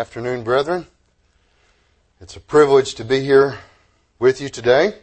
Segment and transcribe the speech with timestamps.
[0.00, 0.86] Afternoon, brethren.
[2.22, 3.58] It's a privilege to be here
[4.18, 4.94] with you today.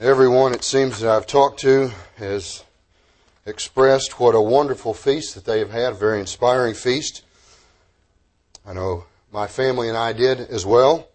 [0.00, 2.64] Everyone, it seems, that I've talked to has
[3.46, 7.22] expressed what a wonderful feast that they have had, a very inspiring feast.
[8.66, 11.06] I know my family and I did as well.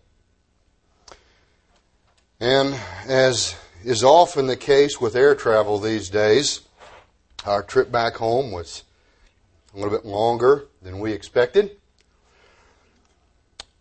[2.40, 2.80] And
[3.10, 6.62] as is often the case with air travel these days,
[7.46, 8.84] our trip back home was
[9.74, 11.78] a little bit longer than we expected.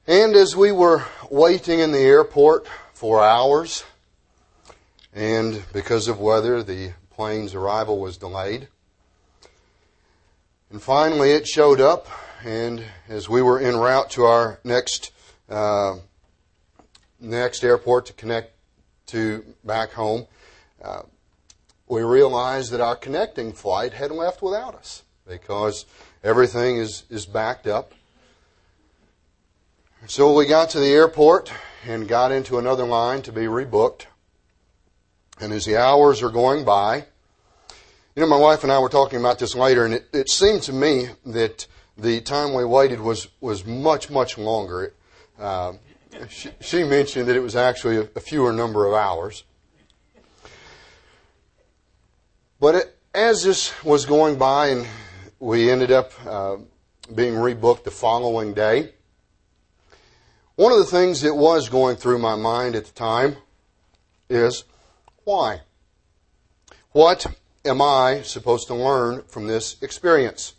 [0.07, 3.85] And as we were waiting in the airport for hours,
[5.13, 8.69] and because of weather, the plane's arrival was delayed.
[10.71, 12.07] And finally, it showed up,
[12.45, 15.13] and as we were en route to our next
[15.49, 15.97] uh,
[17.21, 18.53] next airport to connect
[19.07, 20.27] to back home,
[20.83, 21.03] uh,
[21.87, 25.85] we realized that our connecting flight had left without us because
[26.23, 27.93] everything is, is backed up.
[30.07, 31.53] So we got to the airport
[31.87, 34.07] and got into another line to be rebooked.
[35.41, 37.07] And as the hours are going by,
[38.15, 40.63] you know, my wife and I were talking about this later, and it, it seemed
[40.63, 44.93] to me that the time we waited was, was much, much longer.
[45.39, 45.75] Uh,
[46.29, 49.45] she, she, mentioned that it was actually a, a fewer number of hours.
[52.61, 54.87] But it, as this was going by, and
[55.43, 56.57] we ended up uh,
[57.13, 58.93] being rebooked the following day,
[60.55, 63.37] one of the things that was going through my mind at the time
[64.31, 64.63] is
[65.25, 65.63] why?
[66.93, 67.27] What
[67.65, 70.55] am I supposed to learn from this experience?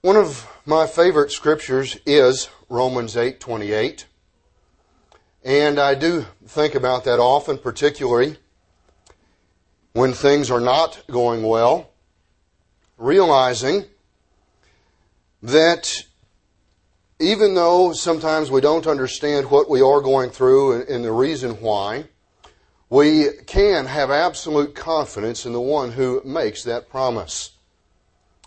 [0.00, 4.04] One of my favorite scriptures is Romans 8:28.
[5.42, 8.38] And I do think about that often, particularly
[9.94, 11.88] when things are not going well,
[12.98, 13.84] realizing
[15.40, 16.04] that
[17.20, 22.04] even though sometimes we don't understand what we are going through and, the reason why,
[22.90, 27.52] we can have absolute confidence in the one who makes that promise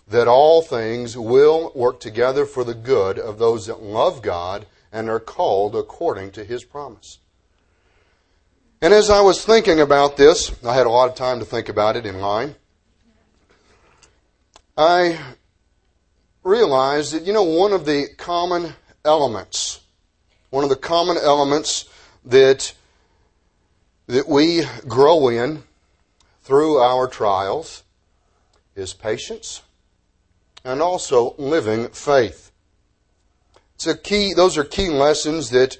[0.06, 5.08] that all things will work together for the good of those that love God and
[5.08, 7.18] are called according to his promise.
[8.80, 11.68] And as I was thinking about this, I had a lot of time to think
[11.68, 12.54] about it in line.
[14.76, 15.18] I
[16.44, 18.74] realized that, you know, one of the common
[19.04, 19.80] elements,
[20.50, 21.86] one of the common elements
[22.24, 22.72] that,
[24.06, 25.64] that we grow in
[26.42, 27.82] through our trials
[28.76, 29.62] is patience
[30.64, 32.52] and also living faith.
[33.74, 35.78] It's a key, those are key lessons that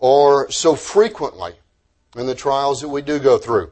[0.00, 1.52] are so frequently
[2.16, 3.70] in the trials that we do go through.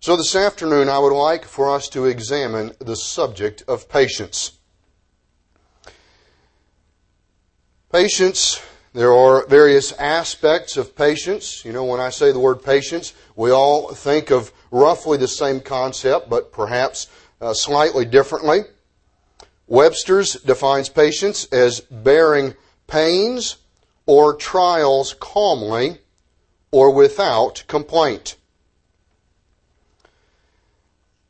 [0.00, 4.52] So this afternoon, I would like for us to examine the subject of patience.
[7.92, 8.62] Patience,
[8.94, 11.64] there are various aspects of patience.
[11.64, 15.60] You know, when I say the word patience, we all think of roughly the same
[15.60, 17.08] concept, but perhaps
[17.40, 18.60] uh, slightly differently.
[19.66, 22.54] Webster's defines patience as bearing
[22.86, 23.58] pains
[24.06, 25.98] or trials calmly
[26.70, 28.36] or without complaint.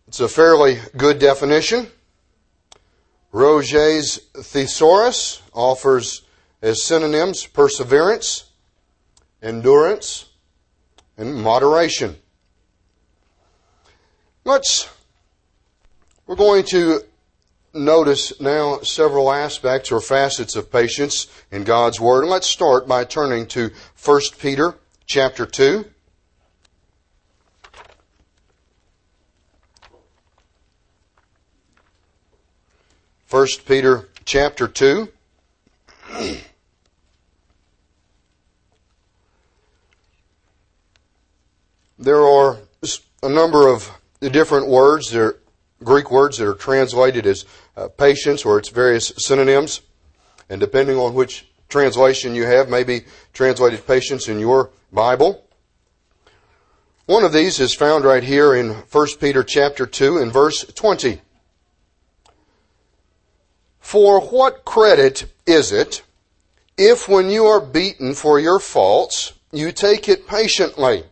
[0.08, 1.86] It's a fairly good definition.
[3.32, 6.22] Roget's thesaurus offers
[6.60, 8.50] as synonyms perseverance,
[9.40, 10.26] endurance,
[11.16, 12.16] and moderation.
[14.44, 14.90] Let's,
[16.26, 17.02] we're going to
[17.72, 22.26] notice now several aspects or facets of patience in God's Word.
[22.26, 23.70] Let's start by turning to
[24.04, 24.74] 1 Peter
[25.10, 25.84] chapter 2.
[33.26, 35.08] First Peter chapter 2.
[41.98, 42.58] there are
[43.24, 43.90] a number of
[44.20, 45.34] different words, there
[45.82, 47.44] Greek words that are translated as
[47.76, 49.80] uh, patience or its various synonyms.
[50.48, 55.44] And depending on which translation you have, maybe translated patience in your Bible.
[57.06, 61.20] One of these is found right here in 1 Peter chapter 2 in verse 20.
[63.80, 66.02] For what credit is it
[66.76, 71.04] if when you are beaten for your faults, you take it patiently?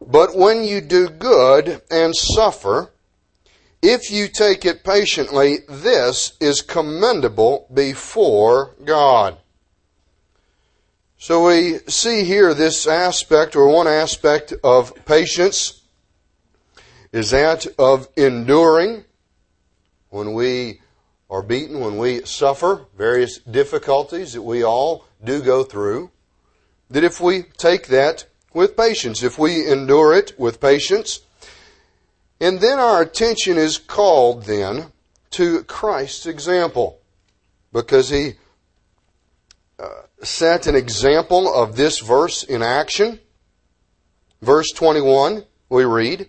[0.00, 2.90] But when you do good and suffer,
[3.82, 9.38] if you take it patiently, this is commendable before God.
[11.18, 15.82] So we see here this aspect, or one aspect of patience,
[17.12, 19.04] is that of enduring
[20.10, 20.80] when we
[21.30, 26.10] are beaten, when we suffer various difficulties that we all do go through,
[26.90, 31.20] that if we take that with patience, if we endure it with patience,
[32.40, 34.92] and then our attention is called then
[35.30, 37.00] to Christ's example
[37.72, 38.34] because he
[39.78, 39.88] uh,
[40.22, 43.20] set an example of this verse in action.
[44.42, 46.28] Verse 21, we read,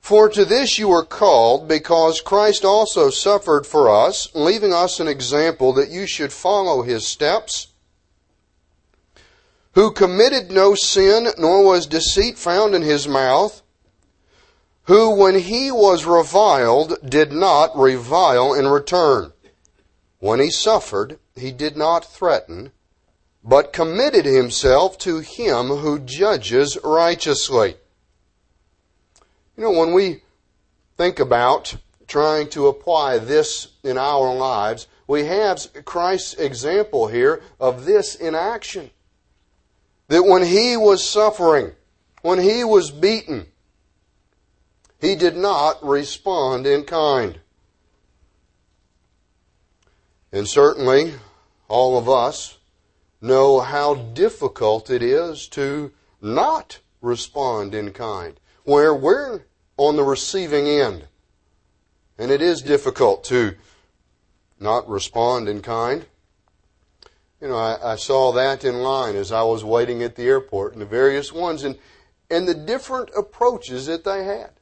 [0.00, 5.08] For to this you were called, because Christ also suffered for us, leaving us an
[5.08, 7.68] example that you should follow his steps,
[9.72, 13.62] who committed no sin, nor was deceit found in his mouth,
[14.86, 19.32] who, when he was reviled, did not revile in return.
[20.18, 22.72] When he suffered, he did not threaten,
[23.42, 27.76] but committed himself to him who judges righteously.
[29.56, 30.22] You know, when we
[30.96, 37.84] think about trying to apply this in our lives, we have Christ's example here of
[37.84, 38.90] this in action.
[40.08, 41.72] That when he was suffering,
[42.22, 43.46] when he was beaten,
[45.00, 47.40] he did not respond in kind.
[50.32, 51.14] And certainly,
[51.68, 52.58] all of us
[53.20, 59.42] know how difficult it is to not respond in kind, where we're
[59.76, 61.06] on the receiving end.
[62.18, 63.54] And it is difficult to
[64.58, 66.06] not respond in kind.
[67.40, 70.72] You know, I, I, saw that in line as I was waiting at the airport
[70.72, 71.78] and the various ones and,
[72.30, 74.52] and the different approaches that they had.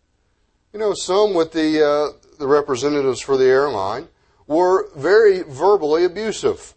[0.74, 4.08] You know, some with the, uh, the representatives for the airline
[4.48, 6.74] were very verbally abusive.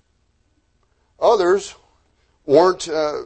[1.20, 1.74] Others
[2.46, 3.24] weren't, uh,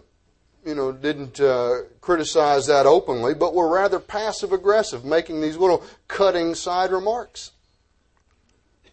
[0.66, 5.84] you know, didn't uh, criticize that openly, but were rather passive aggressive, making these little
[6.08, 7.52] cutting side remarks.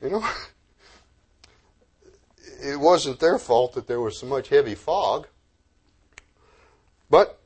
[0.02, 0.26] You know,
[2.60, 5.28] it wasn't their fault that there was so much heavy fog.
[7.08, 7.38] But,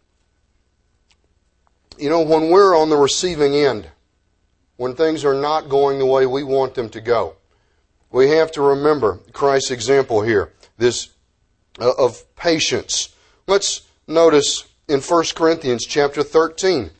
[1.99, 3.91] you know, when we're on the receiving end,
[4.83, 7.37] when things are not going the way we want them to go.
[8.11, 11.11] We have to remember Christ's example here, this
[11.81, 13.15] uh, of patience.
[13.47, 16.91] Let's notice in 1 Corinthians chapter 13.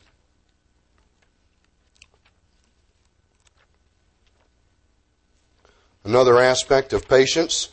[6.05, 7.67] Another aspect of patience.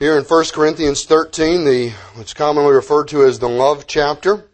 [0.00, 4.48] Here in 1 Corinthians 13, the, what's commonly referred to as the love chapter,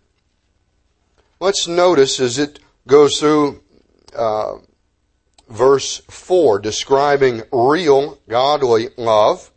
[1.39, 2.59] let's notice as it
[2.89, 3.63] goes through
[4.19, 4.55] uh,
[5.49, 9.53] verse 4, describing real godly love.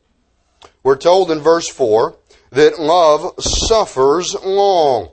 [0.84, 2.16] We're told in verse 4
[2.52, 5.10] that love suffers long.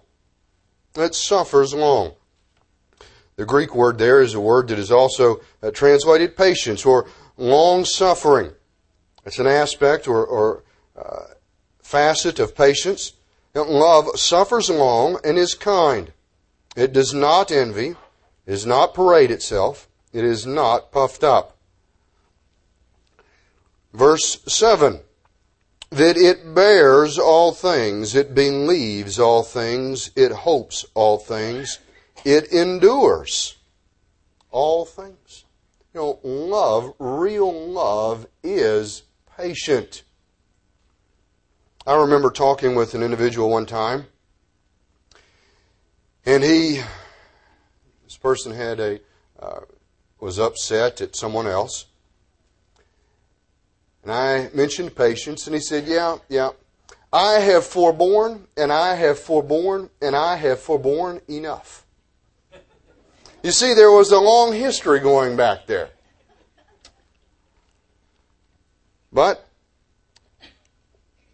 [0.95, 2.17] It suffers long.
[3.37, 7.87] The Greek word there is a word that is also uh, translated patience or long
[7.87, 8.53] suffering.
[9.25, 10.63] It's an aspect or, or
[10.97, 11.35] uh,
[11.83, 13.13] facet of patience.
[13.55, 16.13] Love suffers long and is kind.
[16.77, 17.95] It does not envy,
[18.47, 21.57] does not parade itself, it is not puffed up.
[23.95, 25.01] Verse 7
[25.91, 31.79] that it bears all things, it believes all things, it hopes all things,
[32.25, 33.57] it endures
[34.51, 35.45] all things.
[35.95, 39.05] You know, love, real love, is
[39.37, 40.03] patient.
[41.87, 44.07] I remember talking with an individual one time,
[46.25, 46.83] and he,
[48.03, 48.99] this person had a,
[49.39, 49.61] uh,
[50.19, 51.87] was upset at someone else.
[54.03, 56.51] And I mentioned patience, and he said, Yeah, yeah.
[57.13, 61.85] I have forborne, and I have forborne, and I have forborne enough.
[63.45, 65.91] You see, there was a long history going back there.
[69.13, 69.46] But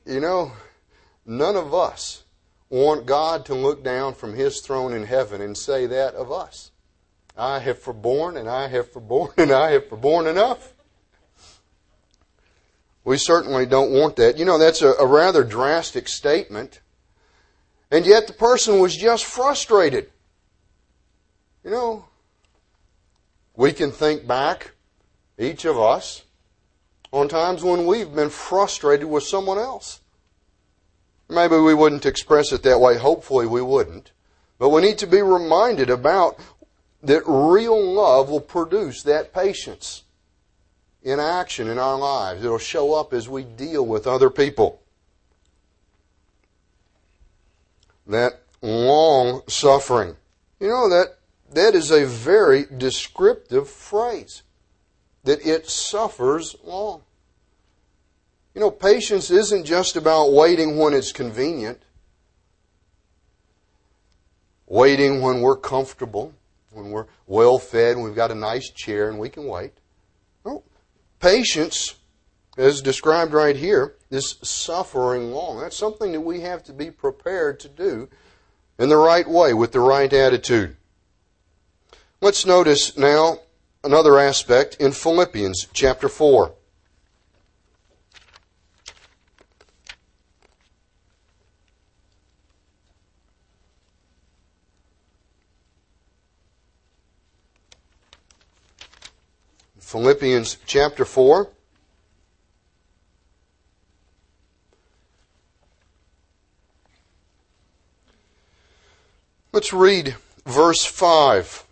[0.06, 0.52] you know,
[1.24, 2.24] none of us
[2.68, 6.70] want God to look down from His throne in heaven and say that of us.
[7.36, 10.72] I have forborne and I have forborne and I have forborne enough.
[13.04, 14.38] We certainly don't want that.
[14.38, 16.80] You know, that's a, a rather drastic statement.
[17.90, 20.10] And yet the person was just frustrated.
[21.64, 22.06] You know,
[23.54, 24.72] we can think back,
[25.38, 26.22] each of us,
[27.12, 30.00] on times when we've been frustrated with someone else.
[31.28, 32.98] Maybe we wouldn't express it that way.
[32.98, 34.12] Hopefully we wouldn't.
[34.58, 36.38] But we need to be reminded about
[37.02, 40.02] that real love will produce that patience
[41.02, 42.44] in action in our lives.
[42.44, 44.82] It'll show up as we deal with other people.
[48.06, 50.16] that long suffering.
[50.60, 51.18] You know that
[51.52, 54.42] that is a very descriptive phrase.
[55.24, 57.02] That it suffers long.
[58.54, 61.80] You know, patience isn't just about waiting when it's convenient,
[64.66, 66.34] waiting when we're comfortable,
[66.72, 69.72] when we're well fed, and we've got a nice chair and we can wait.
[70.44, 70.64] No.
[71.20, 71.94] Patience,
[72.58, 75.60] as described right here, is suffering long.
[75.60, 78.08] That's something that we have to be prepared to do
[78.78, 80.76] in the right way, with the right attitude.
[82.20, 83.38] Let's notice now
[83.84, 86.54] another aspect in Philippians chapter 4.
[99.78, 101.50] Philippians chapter 4.
[109.52, 111.64] Let's read verse 5.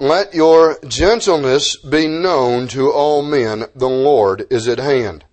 [0.00, 3.66] Let your gentleness be known to all men.
[3.74, 5.26] The Lord is at hand.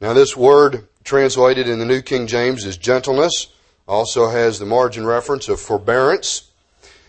[0.00, 3.48] Now, this word translated in the New King James is gentleness,
[3.88, 6.52] also has the margin reference of forbearance.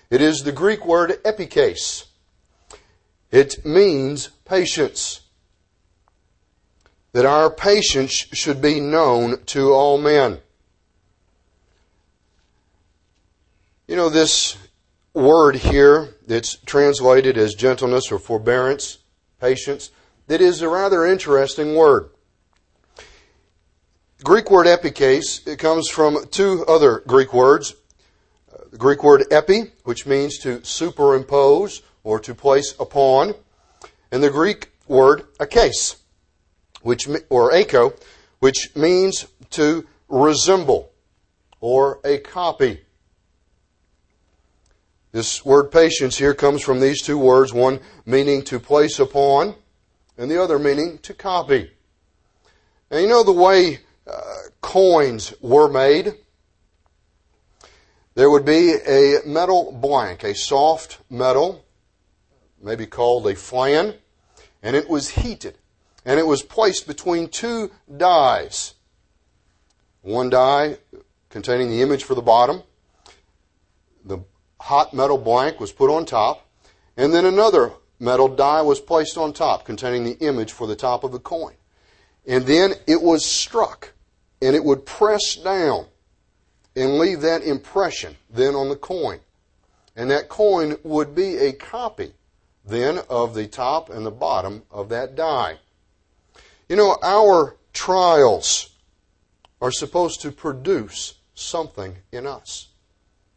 [0.10, 2.06] It is the Greek word epieikes.
[3.30, 5.22] It means patience.
[7.12, 10.40] That our patience should be known to all men.
[13.88, 14.58] You know, this
[15.18, 19.00] word here that's translated as gentleness or forbearance,
[19.42, 19.90] patience,
[20.28, 22.12] that is a rather interesting word.
[24.24, 27.74] Greek word epieikes, it comes from two other Greek words.
[28.72, 33.34] The Greek word epi, which means to superimpose or to place upon,
[34.12, 35.96] and the Greek word akes,
[36.82, 37.94] which or echo,
[38.40, 40.92] which means to resemble
[41.60, 42.82] or a copy.
[45.12, 49.56] This word patience here comes from these two words, one meaning to place upon,
[50.18, 51.72] and the other meaning to copy.
[52.92, 54.22] And you know the way uh,
[54.62, 56.14] coins were made?
[58.16, 61.66] There would be a metal blank, a soft metal,
[62.62, 63.94] maybe called a flan,
[64.64, 65.58] and it was heated.
[66.04, 68.74] And it was placed between two dies.
[70.02, 70.78] One die
[71.30, 72.64] containing the image for the bottom,
[74.60, 76.48] hot metal blank was put on top,
[76.96, 81.04] and then another metal die was placed on top containing the image for the top
[81.04, 81.54] of the coin.
[82.28, 83.94] And then it was struck,
[84.42, 85.86] and it would press down
[86.76, 89.20] and leave that impression then on the coin.
[89.96, 92.14] And that coin would be a copy
[92.64, 95.58] then of the top and the bottom of that die.
[96.70, 98.76] You know, our trials
[99.62, 102.67] are supposed to produce something in us.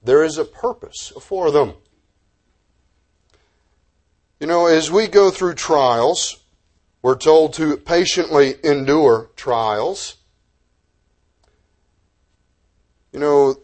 [0.03, 1.75] There is a purpose for them.
[4.39, 6.39] You know, as we go through trials,
[7.03, 10.17] we're told to patiently endure trials.
[13.13, 13.57] You know,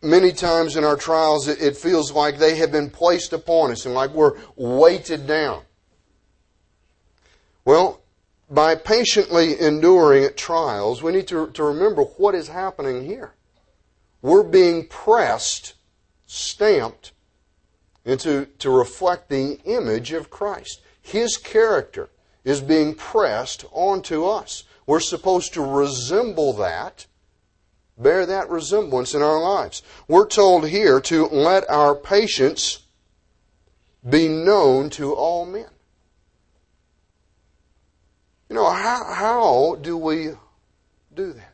[0.00, 3.94] many times in our trials, it, feels like they have been placed upon us and
[3.94, 5.62] like we're weighted down.
[7.66, 8.00] Well,
[8.48, 13.34] by patiently enduring trials, we need to, to remember what is happening here
[14.22, 15.74] we're being pressed,
[16.26, 17.12] stamped,
[18.04, 20.80] into to reflect the image of Christ.
[21.00, 22.08] His character
[22.44, 24.64] is being pressed onto us.
[24.86, 27.06] We're supposed to resemble that,
[27.96, 29.82] bear that resemblance in our lives.
[30.08, 32.80] We're told here to let our patience
[34.08, 35.68] be known to all men.
[38.48, 40.30] You know, how, how do we
[41.14, 41.51] do that?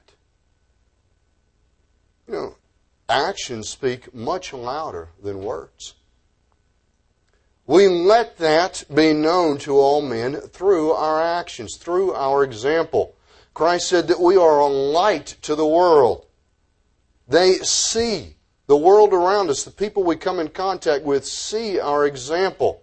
[2.28, 2.56] You know,
[3.08, 5.94] actions speak much louder than words.
[7.66, 13.14] We let that be known to all men through our actions, through our example.
[13.54, 16.26] Christ said that we are a light to the world.
[17.26, 22.06] They see the world around us, the people we come in contact with, see our
[22.06, 22.82] example.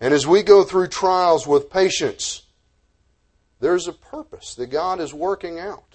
[0.00, 2.42] And as we go through trials with patience,
[3.60, 5.91] there's a purpose that God is working out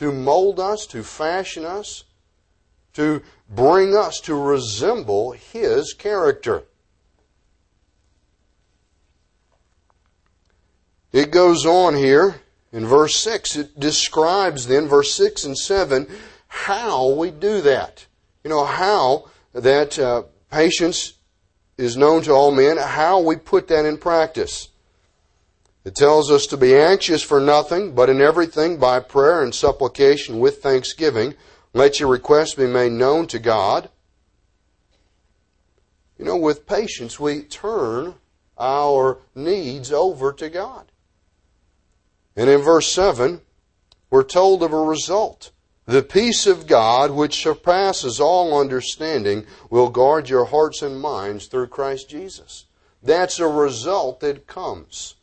[0.00, 2.04] to mold us, to fashion us,
[2.94, 6.62] to bring us to resemble His character.
[11.12, 12.40] It goes on here
[12.72, 13.56] in verse 6.
[13.56, 16.06] It describes then, verse 6 and 7,
[16.48, 18.06] how we do that.
[18.42, 21.12] You know, how that uh, patience
[21.76, 24.68] is known to all men, how we put that in practice.
[25.82, 30.38] It tells us to be anxious for nothing, but in everything by prayer and supplication
[30.38, 31.34] with thanksgiving,
[31.72, 33.88] let your requests be made known to God.
[36.18, 38.14] You know, with patience, we turn
[38.58, 40.92] our needs over to God.
[42.36, 43.40] And in verse 7,
[44.10, 45.50] we're told of a result.
[45.86, 51.68] The peace of God, which surpasses all understanding, will guard your hearts and minds through
[51.68, 52.66] Christ Jesus.
[53.02, 55.14] That's a result that comes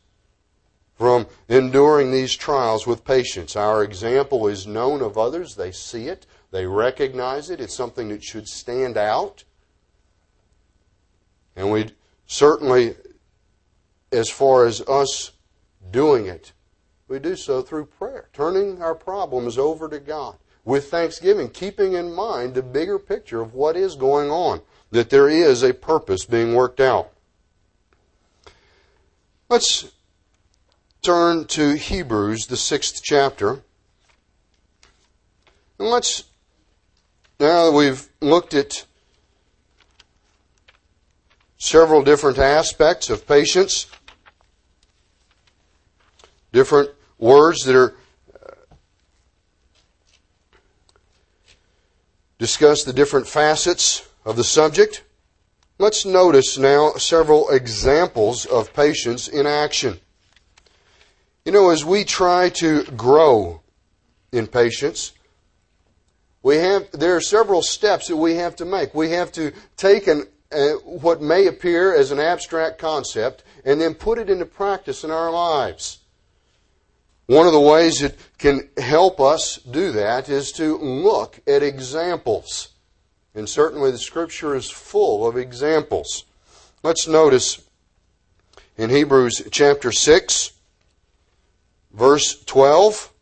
[0.98, 3.54] from enduring these trials with patience.
[3.54, 5.54] Our example is known of others.
[5.54, 7.60] They see it, they recognize it.
[7.60, 9.44] It's something that should stand out.
[11.54, 11.90] And we
[12.26, 12.96] certainly,
[14.10, 15.30] as far as us
[15.90, 16.52] doing it,
[17.06, 22.12] we do so through prayer, turning our problems over to God with thanksgiving, keeping in
[22.12, 26.54] mind the bigger picture of what is going on, that there is a purpose being
[26.54, 27.12] worked out.
[29.48, 29.90] Let's
[31.02, 33.62] turn to Hebrews, the sixth chapter.
[35.78, 36.24] And let's,
[37.38, 38.84] now that we've looked at
[41.58, 43.86] several different aspects of patience,
[46.52, 47.94] different words that are
[48.34, 48.54] uh,
[52.38, 55.04] discuss the different facets of the subject.
[55.78, 60.00] Let's notice now several examples of patience in action.
[61.48, 63.62] You know, as we try to grow
[64.32, 65.12] in patience,
[66.42, 68.94] we have there are several steps that we have to make.
[68.94, 73.94] We have to take an, uh, what may appear as an abstract concept and then
[73.94, 76.00] put it into practice in our lives.
[77.24, 82.74] One of the ways it can help us do that is to look at examples.
[83.34, 86.24] And certainly the scripture is full of examples.
[86.82, 87.62] Let's notice
[88.76, 90.52] in Hebrews chapter 6
[91.98, 93.12] verse 12,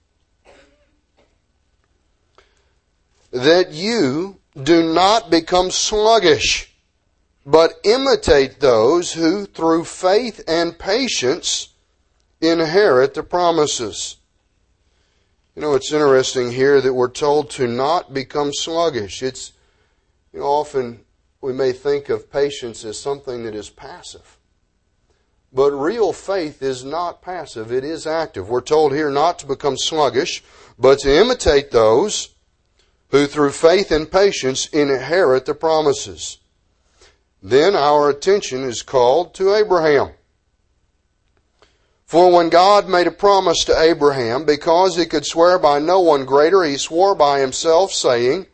[3.33, 6.75] that you do not become sluggish,
[7.45, 11.71] but imitate those who, through faith and patience,
[12.41, 14.17] inherit the promises.
[15.55, 19.23] You know, it's interesting here that we're told to not become sluggish.
[19.23, 19.53] It's,
[20.33, 21.01] you know, often
[21.41, 24.36] we may think of patience as something that is passive.
[25.53, 28.49] But real faith is not passive, it is active.
[28.49, 30.43] We're told here not to become sluggish,
[30.79, 32.35] but to imitate those
[33.09, 36.39] who through faith and patience inherit the promises.
[37.43, 40.11] Then our attention is called to Abraham.
[42.05, 46.25] For when God made a promise to Abraham, because he could swear by no one
[46.25, 48.47] greater, he swore by himself, saying,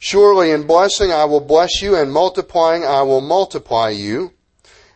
[0.00, 4.32] Surely in blessing I will bless you, and multiplying I will multiply you.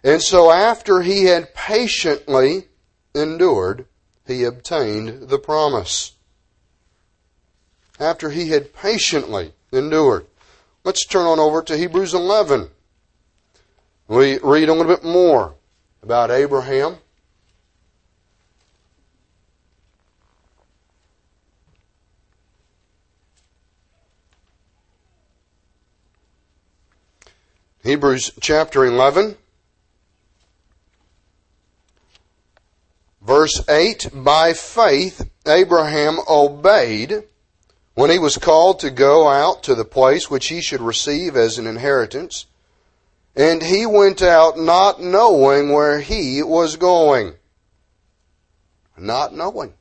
[0.04, 2.68] And so after he had patiently
[3.14, 3.86] endured,
[4.26, 6.12] he obtained the promise.
[8.00, 10.26] After he had patiently endured.
[10.84, 12.68] Let's turn on over to Hebrews 11.
[14.08, 15.54] We read a little bit more
[16.02, 16.96] about Abraham.
[27.84, 29.36] Hebrews chapter 11.
[33.24, 37.22] Verse 8, by faith Abraham obeyed
[37.94, 41.58] when he was called to go out to the place which he should receive as
[41.58, 42.46] an inheritance.
[43.36, 47.34] And he went out not knowing where he was going.
[48.96, 49.74] Not knowing.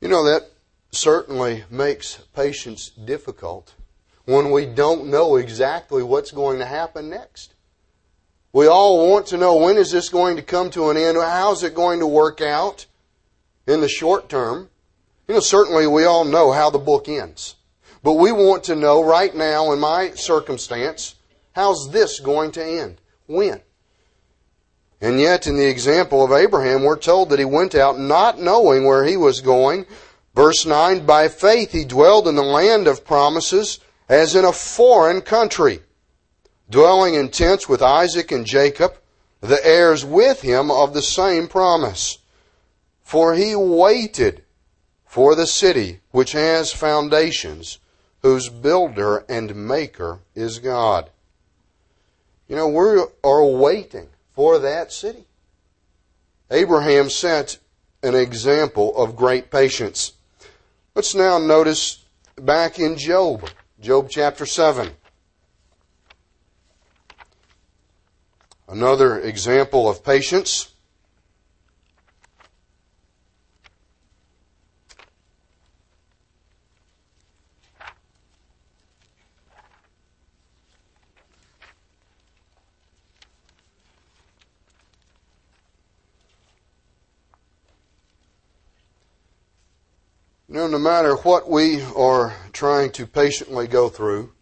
[0.00, 0.50] You know, that
[0.90, 3.74] certainly makes patience difficult
[4.24, 7.54] when we don't know exactly what's going to happen next.
[8.52, 11.16] We all want to know when is this going to come to an end?
[11.16, 12.84] How's it going to work out
[13.66, 14.68] in the short term?
[15.26, 17.56] You know, certainly we all know how the book ends.
[18.02, 21.14] But we want to know right now in my circumstance,
[21.52, 23.00] how's this going to end?
[23.26, 23.62] When?
[25.00, 28.84] And yet, in the example of Abraham, we're told that he went out not knowing
[28.84, 29.86] where he was going.
[30.34, 35.22] Verse 9, by faith he dwelled in the land of promises as in a foreign
[35.22, 35.80] country
[36.72, 38.96] dwelling in tents with Isaac and Jacob,
[39.40, 42.18] the heirs with him of the same promise.
[43.04, 44.42] For he waited
[45.04, 47.78] for the city which has foundations,
[48.22, 51.10] whose builder and maker is God.
[52.48, 55.26] You know, we are waiting for that city.
[56.50, 57.58] Abraham set
[58.02, 60.12] an example of great patience.
[60.94, 62.04] Let's now notice
[62.36, 63.48] back in Job,
[63.80, 64.92] Job chapter 7.
[68.72, 70.72] Another example of patience.
[90.48, 94.32] You no matter what we are trying to patiently go through,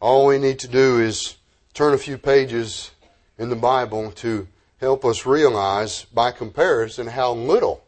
[0.00, 1.36] all we need to do is
[1.72, 2.90] turn a few pages
[3.38, 4.48] in the Bible to
[4.80, 7.84] help us realize, by comparison, how little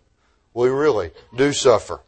[0.54, 2.00] we really do suffer.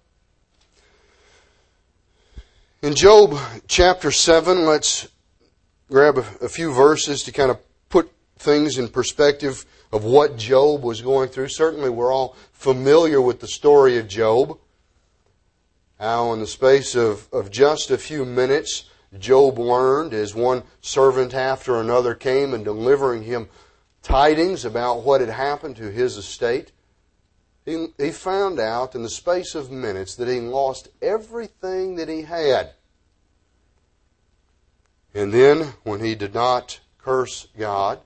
[2.82, 5.08] In Job chapter 7, let's
[5.88, 11.00] grab a, few verses to kind of put things in perspective of what Job was
[11.00, 11.48] going through.
[11.48, 14.58] Certainly, we're all familiar with the story of Job.
[16.00, 21.34] How, in the space of, of just a few minutes, Job learned as one servant
[21.34, 23.48] after another came and delivering him
[24.02, 26.72] tidings about what had happened to his estate.
[27.64, 32.22] He, he found out in the space of minutes that he lost everything that he
[32.22, 32.72] had.
[35.14, 38.00] And then, when he did not curse God,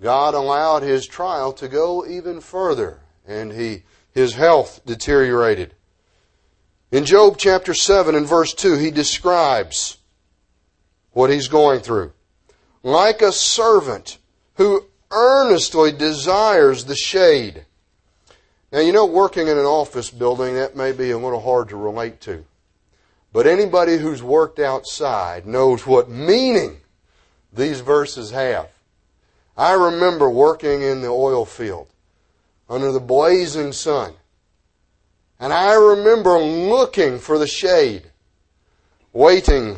[0.00, 5.74] God allowed his trial to go even further, and he, his health deteriorated.
[6.90, 9.98] In Job chapter 7 and verse 2, he describes
[11.12, 12.12] what he's going through.
[12.82, 14.18] Like a servant
[14.54, 17.64] who earnestly desires the shade.
[18.72, 21.76] Now, you know, working in an office building, that may be a little hard to
[21.76, 22.44] relate to.
[23.32, 26.78] But anybody who's worked outside knows what meaning
[27.52, 28.70] these verses have.
[29.56, 31.88] I remember working in the oil field
[32.68, 34.14] under the blazing sun.
[35.38, 38.04] And I remember looking for the shade,
[39.12, 39.76] waiting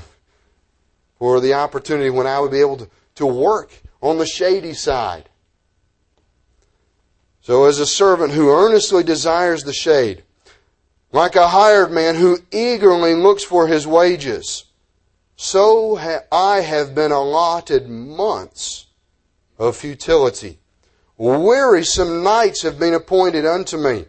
[1.24, 5.30] for the opportunity when I would be able to, to work on the shady side.
[7.40, 10.22] So as a servant who earnestly desires the shade,
[11.12, 14.64] like a hired man who eagerly looks for his wages,
[15.34, 18.88] so ha- I have been allotted months
[19.58, 20.58] of futility.
[21.16, 24.04] Wearisome nights have been appointed unto me.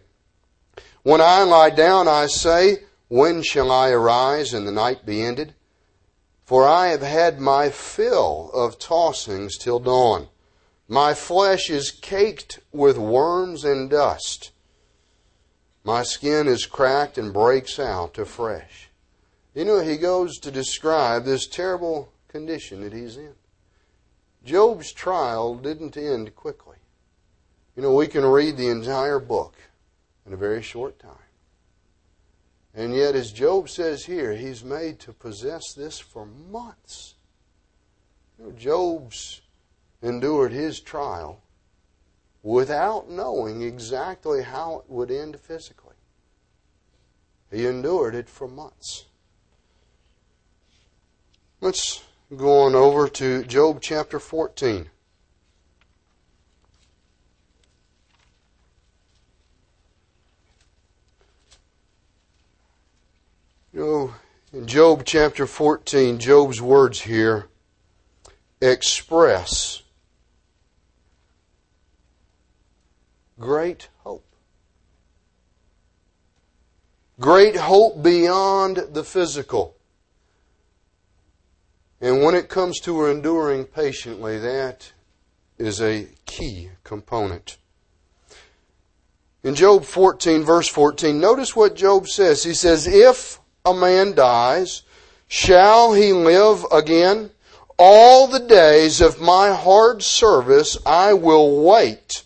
[1.02, 5.54] When I lie down, I say, When shall I arise and the night be ended?
[6.46, 10.28] For I have had my fill of tossings till dawn.
[10.86, 14.52] My flesh is caked with worms and dust.
[15.82, 18.90] My skin is cracked and breaks out afresh.
[19.54, 23.34] You know, he goes to describe this terrible condition that he's in.
[24.44, 26.76] Job's trial didn't end quickly.
[27.74, 29.56] You know, we can read the entire book
[30.24, 31.25] in a very short time.
[32.76, 37.14] And yet, as Job says here, he's made to possess this for months.
[38.54, 39.40] Job's
[40.02, 41.40] endured his trial
[42.42, 45.94] without knowing exactly how it would end physically.
[47.50, 49.06] He endured it for months.
[51.62, 52.04] Let's
[52.36, 54.90] go on over to Job chapter 14.
[63.76, 64.14] You know,
[64.54, 67.48] in Job chapter 14, Job's words here
[68.58, 69.82] express
[73.38, 74.24] great hope.
[77.20, 79.76] Great hope beyond the physical.
[82.00, 84.90] And when it comes to enduring patiently, that
[85.58, 87.58] is a key component.
[89.42, 92.42] In Job 14, verse 14, notice what Job says.
[92.42, 94.82] He says, If a man dies,
[95.26, 97.30] shall he live again?
[97.76, 102.22] All the days of my hard service I will wait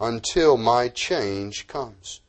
[0.00, 2.20] until my change comes.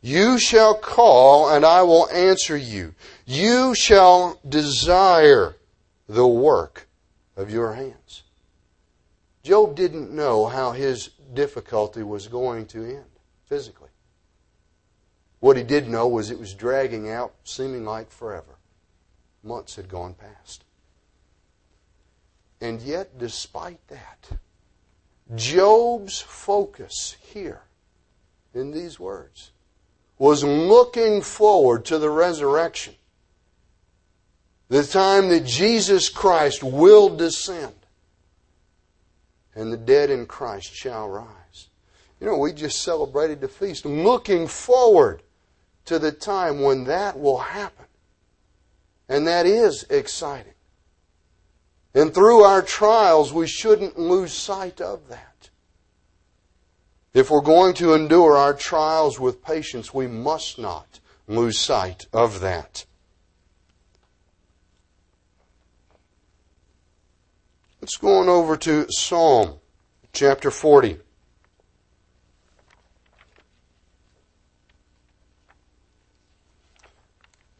[0.00, 2.94] You shall call and I will answer you.
[3.26, 5.56] You shall desire
[6.08, 6.88] the work
[7.36, 8.22] of your hands.
[9.42, 13.04] Job didn't know how his difficulty was going to end
[13.46, 13.87] physically.
[15.40, 18.58] What he did know was it was dragging out, seeming like forever.
[19.42, 20.64] Months had gone past.
[22.60, 24.28] And yet, despite that,
[25.34, 27.62] Job's focus here
[28.52, 29.52] in these words
[30.18, 32.94] was looking forward to the resurrection.
[34.68, 37.74] The time that Jesus Christ will descend
[39.54, 41.68] and the dead in Christ shall rise.
[42.20, 45.22] You know, we just celebrated the feast looking forward
[45.88, 47.86] to the time when that will happen.
[49.08, 50.52] And that is exciting.
[51.94, 55.48] And through our trials, we shouldn't lose sight of that.
[57.14, 62.40] If we're going to endure our trials with patience, we must not lose sight of
[62.40, 62.84] that.
[67.80, 69.54] Let's go on over to Psalm
[70.12, 70.98] chapter 40.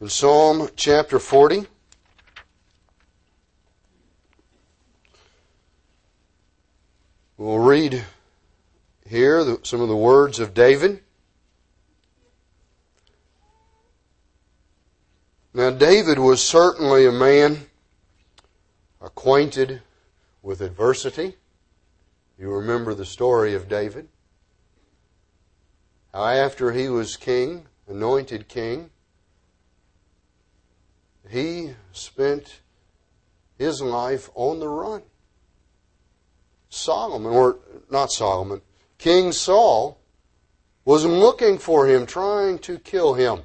[0.01, 1.67] In Psalm chapter 40,
[7.37, 8.05] we'll read
[9.05, 11.03] here some of the words of David.
[15.53, 17.67] Now, David was certainly a man
[19.01, 19.83] acquainted
[20.43, 21.35] with adversity.
[22.39, 24.07] You remember the story of David.
[26.15, 28.91] How after he was king, anointed king,
[31.31, 32.61] he spent
[33.59, 35.03] his life on the run.
[36.71, 37.59] Solomon, or
[37.91, 38.63] not Solomon,
[38.99, 39.99] King Saul
[40.85, 43.43] was looking for him, trying to kill him.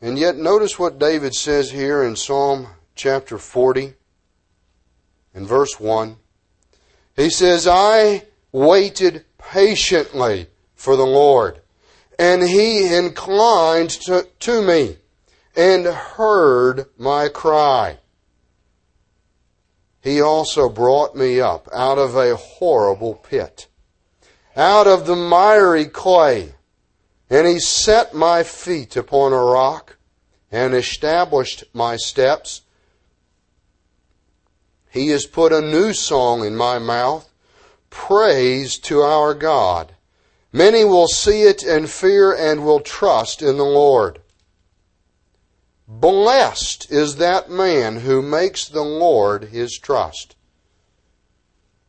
[0.00, 3.94] And yet, notice what David says here in Psalm chapter 40
[5.32, 6.16] and verse 1.
[7.16, 11.60] He says, I waited patiently for the Lord,
[12.18, 14.98] and he inclined to, to me
[15.56, 17.98] and heard my cry.
[20.00, 23.68] He also brought me up out of a horrible pit,
[24.56, 26.54] out of the miry clay,
[27.30, 29.96] and he set my feet upon a rock
[30.52, 32.62] and established my steps.
[34.90, 37.28] He has put a new song in my mouth,
[37.90, 39.94] praise to our God.
[40.52, 44.20] Many will see it and fear and will trust in the Lord.
[45.86, 50.34] Blessed is that man who makes the Lord his trust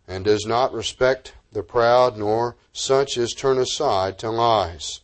[0.08, 5.00] and does not respect the proud nor such as turn aside to lies.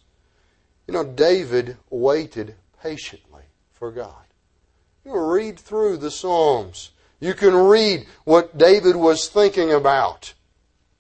[0.88, 4.26] You know, David waited patiently for God.
[5.06, 6.92] You read through the Psalms.
[7.22, 10.34] You can read what David was thinking about,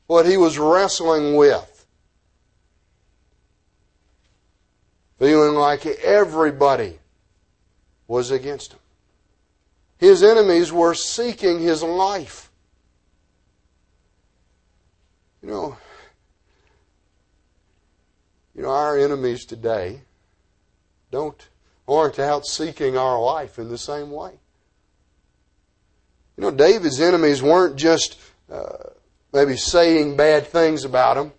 [0.07, 1.85] what he was wrestling with.
[5.19, 7.00] Feeling like everybody
[8.11, 8.79] was against him.
[9.97, 12.51] His enemies were seeking his life.
[15.41, 15.77] You know,
[18.53, 20.01] you know, our enemies today
[21.09, 21.47] don't
[21.87, 24.31] aren't out seeking our life in the same way.
[26.35, 28.19] You know, David's enemies weren't just
[28.51, 28.89] uh,
[29.31, 31.31] maybe saying bad things about him.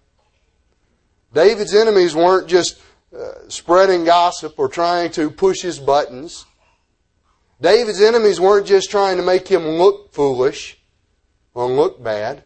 [1.35, 2.81] David's enemies weren't just
[3.15, 6.47] uh, spreading gossip or trying to push his buttons.
[7.63, 10.79] David's enemies weren't just trying to make him look foolish
[11.55, 12.43] or look bad.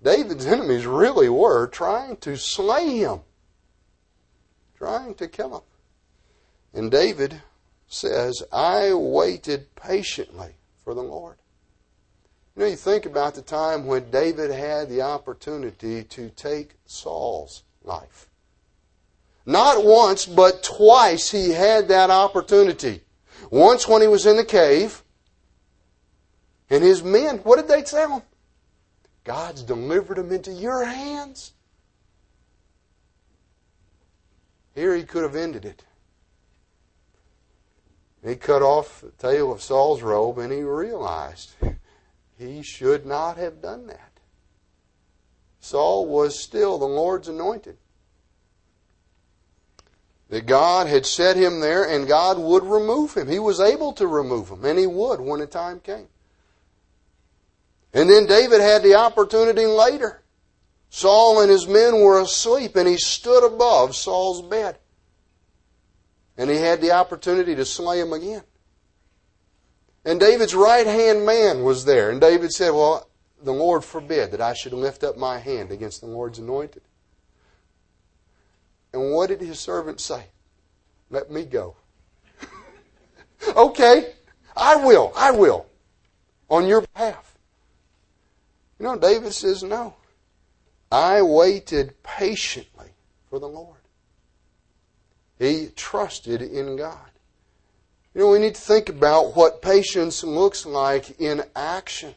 [0.00, 3.22] David's enemies really were trying to slay him,
[4.78, 5.62] trying to kill him.
[6.72, 7.42] And David
[7.88, 11.38] says, I waited patiently for the Lord.
[12.54, 17.64] You know, you think about the time when David had the opportunity to take Saul's
[17.82, 18.28] life.
[19.44, 23.02] Not once, but twice he had that opportunity.
[23.50, 25.02] Once when he was in the cave,
[26.70, 28.22] and his men, what did they tell him?
[29.24, 31.52] God's delivered him into your hands.
[34.74, 35.84] Here he could have ended it.
[38.24, 41.52] He cut off the tail of Saul's robe and he realized
[42.38, 44.12] he should not have done that.
[45.60, 47.78] Saul was still the Lord's anointed.
[50.28, 53.28] That God had set him there and God would remove him.
[53.28, 56.08] He was able to remove him, and he would when the time came.
[57.94, 60.22] And then David had the opportunity later.
[60.90, 64.78] Saul and his men were asleep, and he stood above Saul's bed.
[66.36, 68.42] And he had the opportunity to slay him again.
[70.04, 72.10] And David's right hand man was there.
[72.10, 73.08] And David said, Well,
[73.42, 76.82] the Lord forbid that I should lift up my hand against the Lord's anointed.
[78.96, 80.24] And what did his servant say?
[81.10, 81.76] Let me go.
[83.56, 84.14] okay,
[84.56, 85.66] I will, I will.
[86.48, 87.36] On your behalf.
[88.78, 89.96] You know, David says, No.
[90.90, 92.88] I waited patiently
[93.28, 93.76] for the Lord.
[95.38, 97.10] He trusted in God.
[98.14, 102.14] You know, we need to think about what patience looks like in action.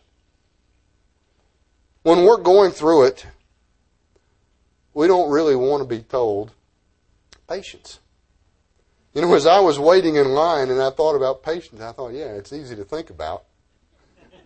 [2.03, 3.25] When we're going through it,
[4.93, 6.53] we don't really want to be told,
[7.49, 7.99] Patience.
[9.13, 12.13] You know, as I was waiting in line and I thought about patience, I thought,
[12.13, 13.45] yeah, it's easy to think about.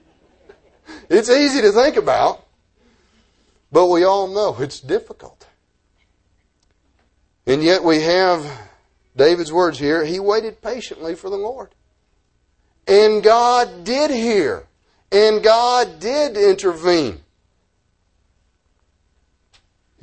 [1.10, 2.48] it's easy to think about,
[3.74, 5.46] but we all know it's difficult.
[7.46, 8.70] And yet we have
[9.18, 10.06] David's words here.
[10.06, 11.70] He waited patiently for the Lord.
[12.88, 14.66] And God did hear.
[15.12, 17.23] And God did intervene.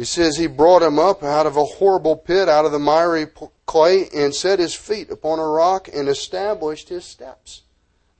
[0.00, 3.26] He says he brought him up out of a horrible pit, out of the miry
[3.66, 7.64] clay and set his feet upon a rock and established his steps.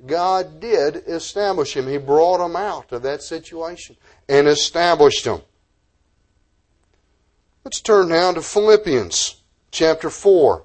[0.05, 1.89] God did establish him.
[1.89, 3.97] He brought him out of that situation
[4.29, 5.41] and established him.
[7.65, 9.37] Let's turn now to Philippians
[9.71, 10.63] chapter 4.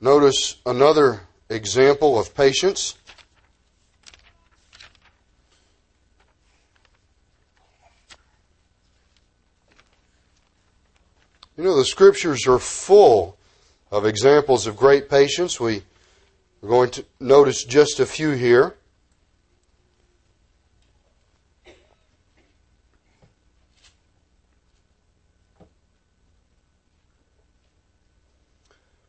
[0.00, 2.94] Notice another example of patience.
[11.60, 13.36] You know, the scriptures are full
[13.90, 15.60] of examples of great patience.
[15.60, 15.82] We
[16.62, 18.76] are going to notice just a few here.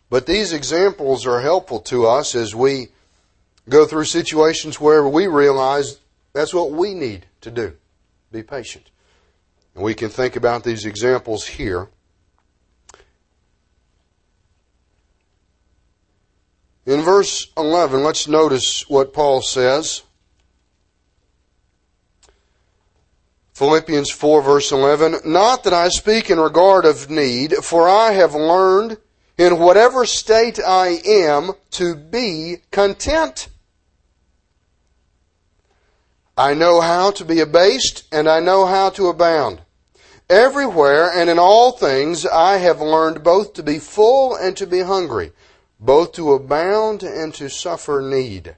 [0.10, 2.90] But these examples are helpful to us as we
[3.70, 6.02] go through situations where we realize
[6.34, 7.78] that's what we need to do
[8.30, 8.90] be patient.
[9.74, 11.88] And we can think about these examples here.
[16.86, 20.02] In verse 11, let's notice what Paul says.
[23.54, 25.18] Philippians 4, verse 11.
[25.24, 28.98] Not that I speak in regard of need, for I have learned
[29.38, 33.50] in whatever state I am to be content.
[36.36, 39.62] I know how to be abased, and I know how to abound.
[40.28, 44.80] Everywhere and in all things I have learned both to be full and to be
[44.80, 45.34] hungry
[45.82, 48.56] both to abound and to suffer need.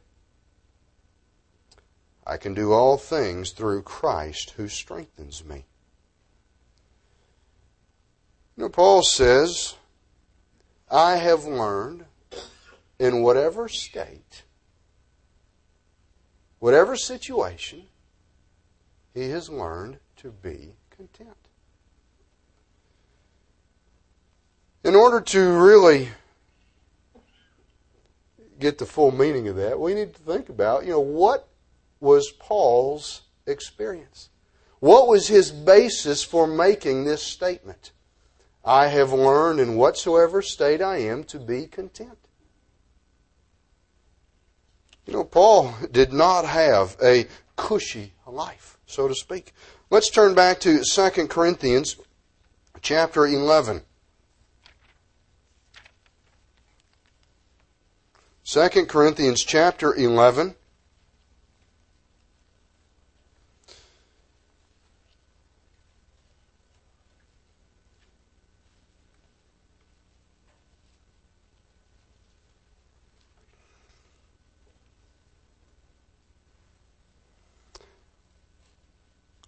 [2.27, 5.65] I can do all things through Christ who strengthens me.
[8.57, 9.75] You know, Paul says,
[10.91, 12.05] I have learned
[12.99, 14.43] in whatever state,
[16.59, 17.83] whatever situation,
[19.13, 21.38] he has learned to be content.
[24.83, 26.09] In order to really
[28.63, 31.47] get the full meaning of that, we need to think about, you know, what
[31.99, 34.30] was Paul's experience?
[34.80, 37.91] What was his basis for making this statement?
[38.65, 42.17] I have learned in whatsoever state I am to be content.
[45.06, 49.54] You know, Paul did not have a cushy life, so to speak.
[49.89, 51.97] Let's turn back to 2 Corinthians
[52.82, 53.82] chapter 11.
[58.45, 60.56] 2 Corinthians chapter 11.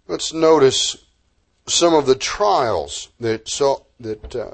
[0.08, 1.04] Let's notice
[1.66, 3.44] some of the trials that,
[4.00, 4.52] that uh,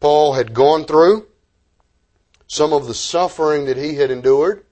[0.00, 1.26] Paul had gone through
[2.52, 4.62] some of the suffering that he had endured.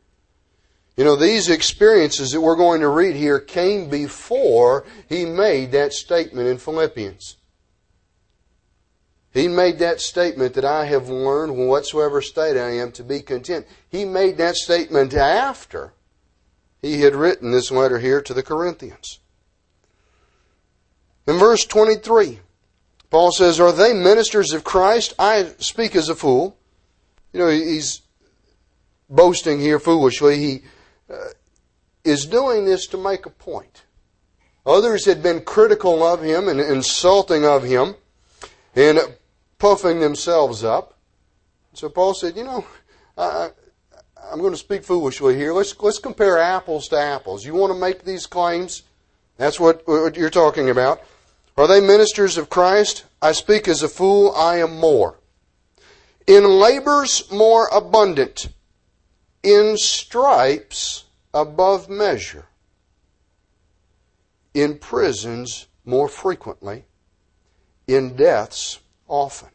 [0.99, 5.95] You know, these experiences that we're going to read here came before he made that
[5.95, 7.39] statement in Philippians.
[9.33, 13.23] He made that statement that I have learned in whatsoever state I am to be
[13.23, 13.67] content.
[13.89, 15.95] He made that statement after
[16.83, 19.21] he had written this letter here to the Corinthians.
[21.27, 22.41] In verse 23,
[23.09, 25.15] Paul says, Are they ministers of Christ?
[25.19, 26.59] I speak as a fool.
[27.33, 28.03] You know, he's
[29.09, 30.39] boasting here foolishly.
[30.39, 30.63] He
[31.11, 31.31] uh,
[32.05, 33.85] is doing this to make a point.
[34.67, 37.95] Others had been critical of him and insulting of him
[38.75, 38.99] and
[39.59, 40.99] puffing themselves up.
[41.73, 42.67] So Paul said, you know,
[43.17, 43.51] I,
[44.31, 45.53] I'm going to speak foolishly here.
[45.53, 47.45] Let's, let's compare apples to apples.
[47.45, 48.83] You want to make these claims?
[49.37, 51.03] That's what, what you're talking about.
[51.57, 53.05] Are they ministers of Christ?
[53.23, 54.35] I speak as a fool.
[54.35, 55.20] I am more
[56.31, 58.51] in labors more abundant,
[59.43, 62.47] in stripes above measure,
[64.55, 66.85] in prisons more frequently,
[67.89, 68.79] in deaths
[69.09, 69.49] often.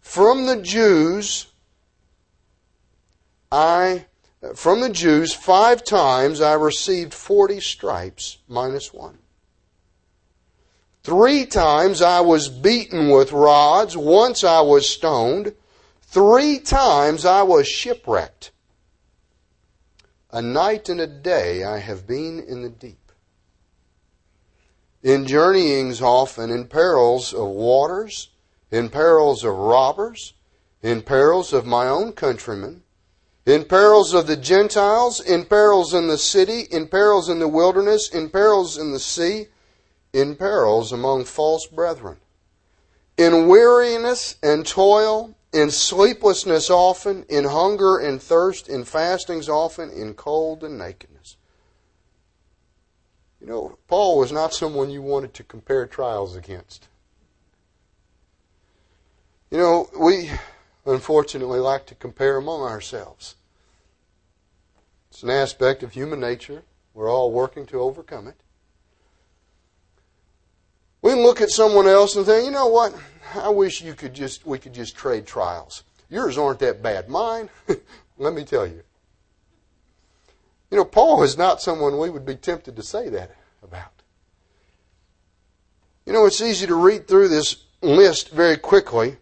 [0.00, 1.48] From the Jews,
[3.52, 4.06] I,
[4.54, 9.18] from the Jews, five times I received 40 stripes minus one.
[11.08, 13.96] Three times I was beaten with rods.
[13.96, 15.54] Once I was stoned.
[16.02, 18.50] Three times I was shipwrecked.
[20.30, 23.10] A night and a day I have been in the deep.
[25.02, 28.28] In journeyings often, in perils of waters,
[28.70, 30.34] in perils of robbers,
[30.82, 32.82] in perils of my own countrymen,
[33.46, 38.10] in perils of the Gentiles, in perils in the city, in perils in the wilderness,
[38.10, 39.46] in perils in the sea,
[40.12, 42.18] in perils among false brethren,
[43.16, 50.14] in weariness and toil, in sleeplessness often, in hunger and thirst, in fastings often, in
[50.14, 51.36] cold and nakedness.
[53.40, 56.88] You know, Paul was not someone you wanted to compare trials against.
[59.50, 60.30] You know, we
[60.84, 63.36] unfortunately like to compare among ourselves.
[65.10, 66.64] It's an aspect of human nature.
[66.92, 68.36] We're all working to overcome it.
[71.02, 72.94] We can look at someone else and think, you know what?
[73.34, 75.84] I wish you could just we could just trade trials.
[76.08, 77.08] Yours aren't that bad.
[77.08, 77.50] Mine,
[78.18, 78.82] let me tell you.
[80.70, 83.92] You know, Paul is not someone we would be tempted to say that about.
[86.04, 89.16] You know, it's easy to read through this list very quickly,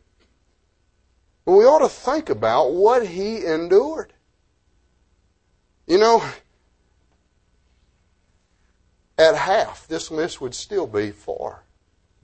[1.45, 4.13] but we ought to think about what he endured.
[5.87, 6.25] You know,
[9.19, 11.63] at half, this list would still be far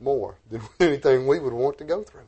[0.02, 2.26] more than anything we would want to go through.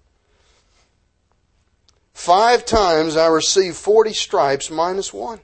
[2.12, 5.40] Five times I received 40 stripes minus one.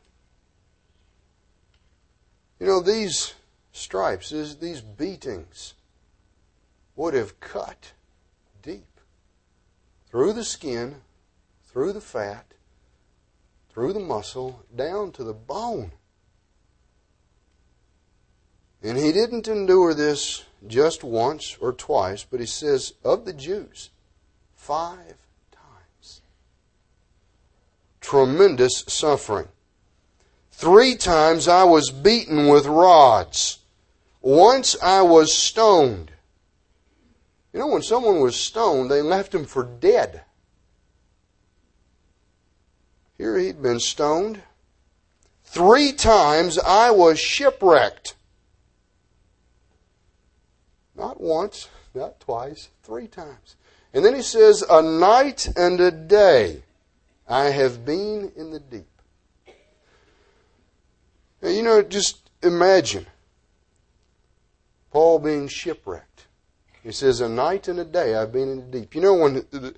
[2.58, 3.34] You know, these
[3.72, 5.74] stripes, these beatings,
[6.94, 7.92] would have cut
[8.62, 9.00] deep
[10.10, 10.96] through the skin,
[11.64, 12.54] through the fat,
[13.70, 15.92] through the muscle, down to the bone.
[18.82, 23.90] And he didn't endure this just once or twice, but he says, of the Jews,
[24.54, 25.16] five
[25.50, 26.20] times.
[28.00, 29.48] Tremendous suffering.
[30.52, 33.60] Three times I was beaten with rods.
[34.20, 36.10] Once I was stoned.
[37.52, 40.22] You know, when someone was stoned, they left him for dead.
[43.16, 44.42] Here he'd been stoned.
[45.44, 48.14] Three times I was shipwrecked.
[51.00, 53.56] Not once, not twice, three times.
[53.94, 56.62] And then he says, A night and a day
[57.26, 58.84] I have been in the deep.
[61.40, 63.06] Now, you know, just imagine
[64.90, 66.26] Paul being shipwrecked.
[66.82, 68.94] He says, A night and a day I've been in the deep.
[68.94, 69.74] You know, when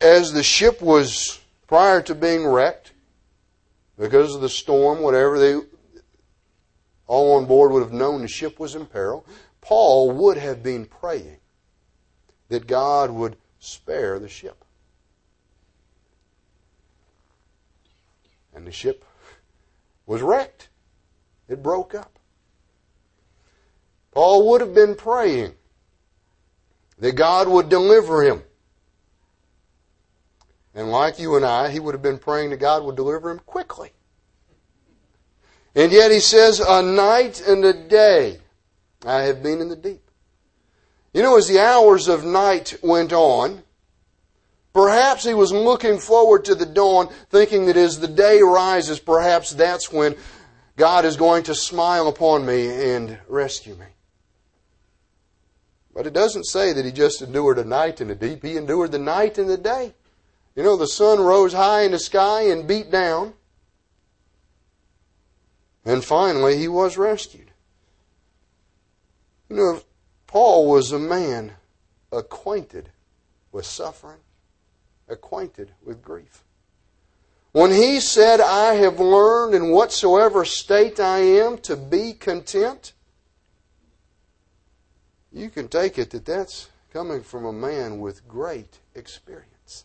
[0.00, 1.38] as the ship was
[1.68, 2.90] prior to being wrecked,
[3.96, 5.60] because of the storm, whatever, they
[7.06, 9.24] all on board would have known the ship was in peril.
[9.68, 11.36] Paul would have been praying
[12.48, 14.64] that God would spare the ship.
[18.54, 19.04] And the ship
[20.06, 20.70] was wrecked.
[21.50, 22.18] It broke up.
[24.12, 25.52] Paul would have been praying
[26.98, 28.44] that God would deliver him.
[30.74, 33.40] And like you and I, he would have been praying that God would deliver him
[33.40, 33.90] quickly.
[35.74, 38.38] And yet he says, a night and a day
[39.04, 40.02] I have been in the deep.
[41.14, 43.62] You know, as the hours of night went on,
[44.72, 49.50] perhaps he was looking forward to the dawn, thinking that as the day rises, perhaps
[49.50, 50.16] that's when
[50.76, 53.86] God is going to smile upon me and rescue me.
[55.94, 58.44] But it doesn't say that he just endured a night in the deep.
[58.44, 59.94] He endured the night and the day.
[60.54, 63.34] You know, the sun rose high in the sky and beat down.
[65.84, 67.47] And finally, he was rescued.
[69.48, 69.80] You know,
[70.26, 71.52] Paul was a man
[72.12, 72.90] acquainted
[73.50, 74.20] with suffering,
[75.08, 76.44] acquainted with grief.
[77.52, 82.92] When he said, I have learned in whatsoever state I am to be content,
[85.32, 89.84] you can take it that that's coming from a man with great experience.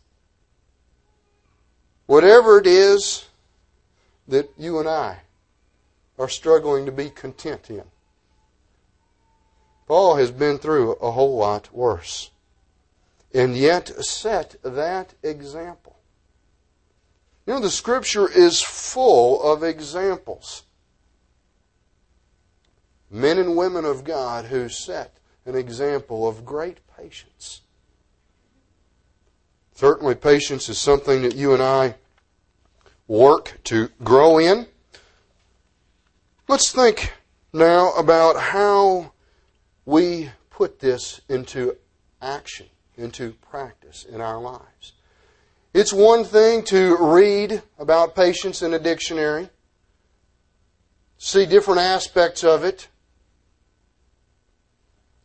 [2.05, 3.26] Whatever it is
[4.28, 5.20] that you and I
[6.20, 7.84] are struggling to be content in,
[9.88, 12.32] Paul has been through a whole lot worse.
[13.34, 15.98] And yet set that example.
[17.46, 20.64] You know, the scripture is full of examples.
[23.10, 27.62] Men and women of God who set an example of great patience.
[29.76, 31.96] Certainly, patience is something that you and I
[33.08, 34.68] work to grow in.
[36.48, 37.14] Let's think
[37.52, 39.12] now about how
[39.86, 41.76] we put this into
[42.22, 44.94] action, into practice in our lives.
[45.74, 49.50] It's one thing to read about patience in a dictionary,
[51.18, 52.88] see different aspects of it,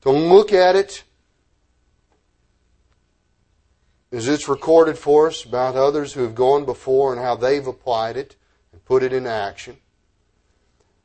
[0.00, 1.04] to look at it
[4.10, 8.16] as it's recorded for us about others who have gone before and how they've applied
[8.16, 8.36] it
[8.72, 9.76] and put it in action.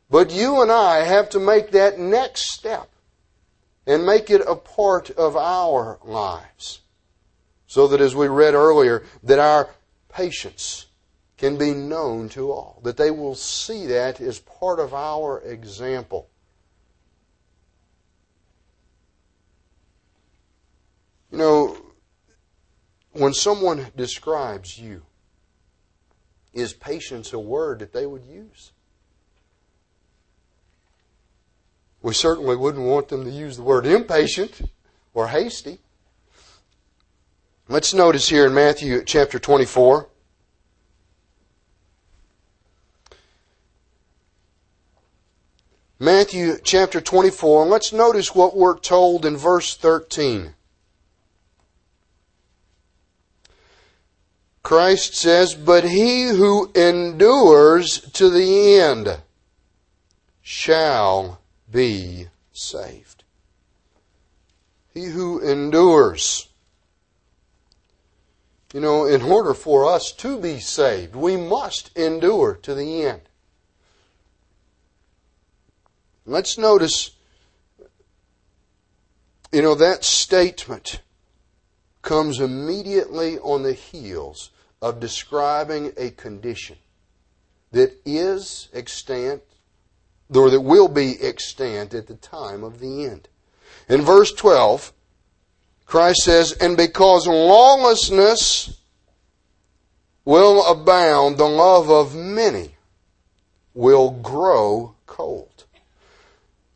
[0.09, 2.92] But you and I have to make that next step
[3.85, 6.81] and make it a part of our lives.
[7.67, 9.69] So that as we read earlier, that our
[10.09, 10.85] patience
[11.37, 16.29] can be known to all, that they will see that as part of our example.
[21.31, 21.77] You know,
[23.13, 25.01] when someone describes you,
[26.53, 28.72] is patience a word that they would use?
[32.03, 34.61] We certainly wouldn't want them to use the word impatient
[35.13, 35.79] or hasty.
[37.69, 40.09] Let's notice here in Matthew chapter 24.
[45.99, 50.55] Matthew chapter 24, and let's notice what we're told in verse 13.
[54.61, 59.21] Christ says, But he who endures to the end
[60.41, 61.39] shall
[61.73, 63.23] be saved.
[64.93, 66.47] He who endures.
[68.73, 73.21] You know, in order for us to be saved, we must endure to the end.
[76.25, 77.11] Let's notice,
[79.51, 81.01] you know, that statement
[82.01, 84.51] comes immediately on the heels
[84.81, 86.77] of describing a condition
[87.71, 89.41] that is extant
[90.35, 93.27] or that will be extant at the time of the end.
[93.89, 94.93] In verse 12,
[95.85, 98.79] Christ says, And because lawlessness
[100.25, 102.75] will abound, the love of many
[103.73, 105.65] will grow cold.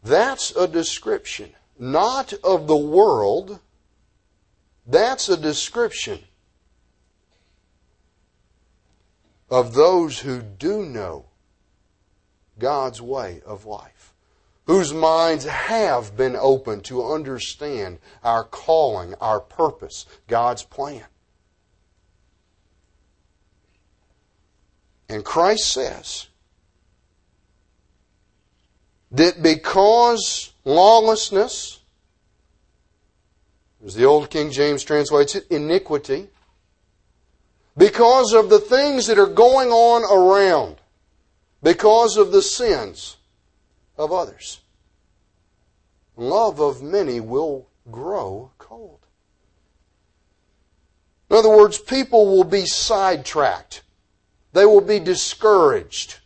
[0.04, 3.60] That's a description, not of the world.
[4.86, 6.20] That's a description
[9.50, 11.26] of those who do know
[12.60, 14.14] God's way of life,
[14.66, 21.06] whose minds have been opened to understand our calling, our purpose, God's plan.
[25.10, 26.28] And Christ says,
[29.12, 31.80] that because lawlessness,
[33.86, 36.28] as the old King James translates it, iniquity,
[37.78, 40.78] because of the things that are going on around,
[41.62, 43.18] because of the sins
[43.98, 44.62] of others,
[46.16, 49.00] love of many will grow cold.
[51.30, 53.84] In other words, people will be sidetracked.
[54.54, 56.20] They will be discouraged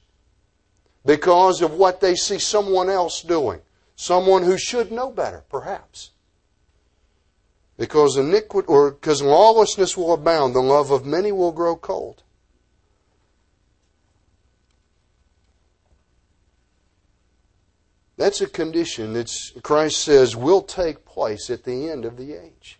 [1.06, 3.62] because of what they see someone else doing.
[3.96, 6.12] Someone who should know better, perhaps.
[7.78, 12.24] Because iniquity or because lawlessness will abound, the love of many will grow cold.
[18.22, 19.32] That's a condition that
[19.64, 22.80] Christ says will take place at the end of the age.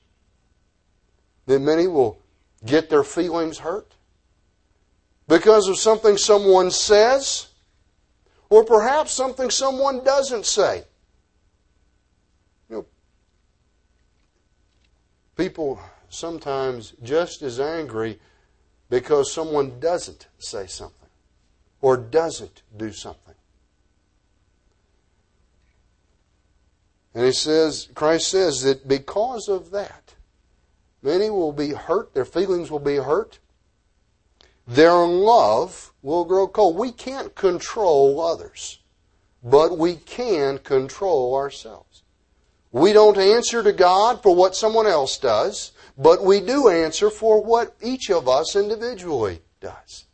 [1.48, 2.22] Then many will
[2.64, 3.96] get their feelings hurt
[5.28, 7.48] because of something someone says
[8.52, 10.84] or perhaps something someone doesn't say.
[12.70, 12.86] You know,
[15.36, 18.20] people sometimes just as angry
[18.92, 21.10] because someone doesn't say something
[21.82, 23.34] or doesn't do something.
[27.14, 30.16] And he says, Christ says that because of that,
[31.02, 33.40] many will be hurt, their feelings will be hurt,
[34.68, 36.78] their love will grow cold.
[36.78, 38.80] We can't control others,
[39.44, 42.04] but we can control ourselves.
[42.72, 47.44] We don't answer to God for what someone else does, but we do answer for
[47.44, 50.06] what each of us individually does.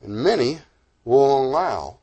[0.00, 0.60] And many
[1.04, 1.98] will allow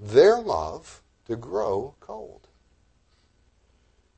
[0.00, 2.48] their love to grow cold.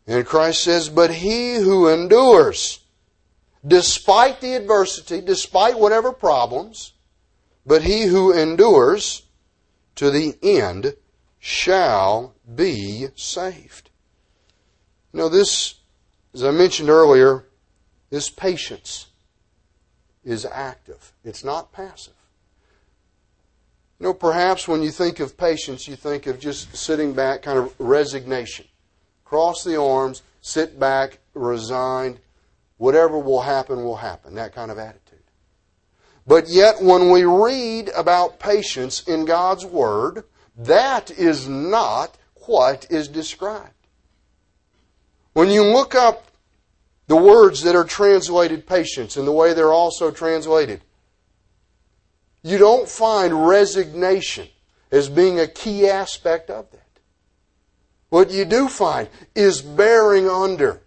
[0.07, 2.80] And Christ says, But he who endures
[3.66, 6.93] despite the adversity, despite whatever problems,
[7.66, 9.22] but he who endures
[9.97, 10.95] to the end
[11.39, 13.91] shall be saved.
[15.12, 15.74] Know, this,
[16.33, 17.45] as I mentioned earlier,
[18.11, 19.07] this patience
[20.24, 21.12] is active.
[21.24, 22.14] It's not passive.
[24.03, 27.57] You know, perhaps when you think of patience, you think of just sitting back, kind
[27.57, 28.66] of resignation.
[29.24, 32.18] Cross the arms, sit back, resigned,
[32.78, 34.34] whatever will happen, will happen.
[34.34, 35.22] That kind of attitude.
[36.26, 40.24] But yet, when we read about patience in God's Word,
[40.57, 43.86] that is not what is described.
[45.32, 46.26] When you look up
[47.07, 50.80] the words that are translated patience and the way they're also translated,
[52.43, 54.49] you don't find resignation
[54.90, 56.78] as being a key aspect of that.
[58.11, 60.82] what you do find is bearing under,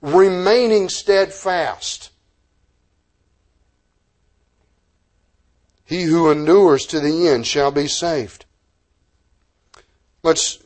[0.00, 2.10] remaining steadfast.
[5.84, 8.44] He who endures to the end shall be saved.
[10.22, 10.62] Let's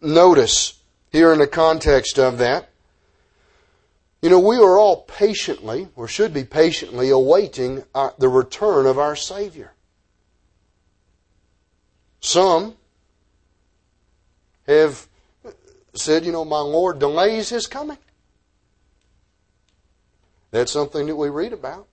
[0.00, 0.78] notice
[1.10, 2.69] here in the context of that.
[4.22, 8.98] You know, we are all patiently, or should be patiently, awaiting our, the return of
[8.98, 9.72] our Savior.
[12.20, 12.76] Some
[14.66, 15.08] have
[15.94, 17.98] said, you know, my Lord delays his coming.
[20.50, 21.86] That's something that we read about.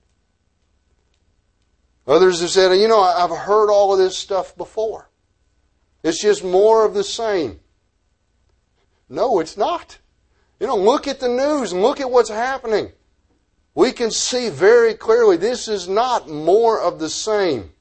[2.08, 5.10] Others have said, you know, I've heard all of this stuff before.
[6.04, 7.60] It's just more of the same.
[9.10, 9.98] No, it's not.
[10.60, 12.92] You know, look at the news and look at what's happening.
[13.76, 17.72] We can see very clearly this is not more of the same.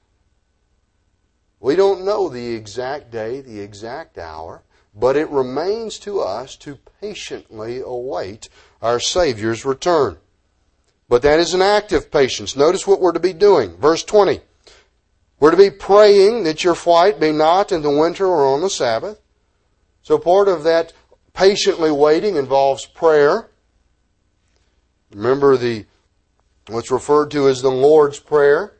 [1.58, 4.62] We don't know the exact day, the exact hour,
[4.94, 8.50] but it remains to us to patiently await
[8.82, 10.18] our Savior's return.
[11.08, 12.56] But that is an active patience.
[12.56, 13.76] Notice what we're to be doing.
[13.78, 14.40] Verse 20.
[15.38, 18.70] We're to be praying that your flight be not in the winter or on the
[18.70, 19.20] Sabbath.
[20.02, 20.92] So part of that
[21.36, 23.50] patiently waiting involves prayer.
[25.12, 25.84] Remember the
[26.68, 28.72] what's referred to as the Lord's Prayer.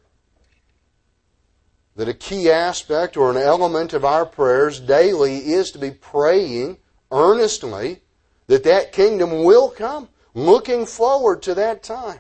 [1.94, 6.78] That a key aspect or an element of our prayers daily is to be praying
[7.11, 8.00] earnestly
[8.48, 12.18] that that kingdom will come looking forward to that time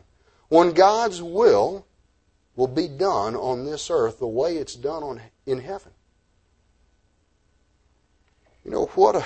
[0.48, 1.86] when God's will
[2.54, 5.92] will be done on this earth the way it's done on, in heaven.
[8.64, 9.24] You know, what a,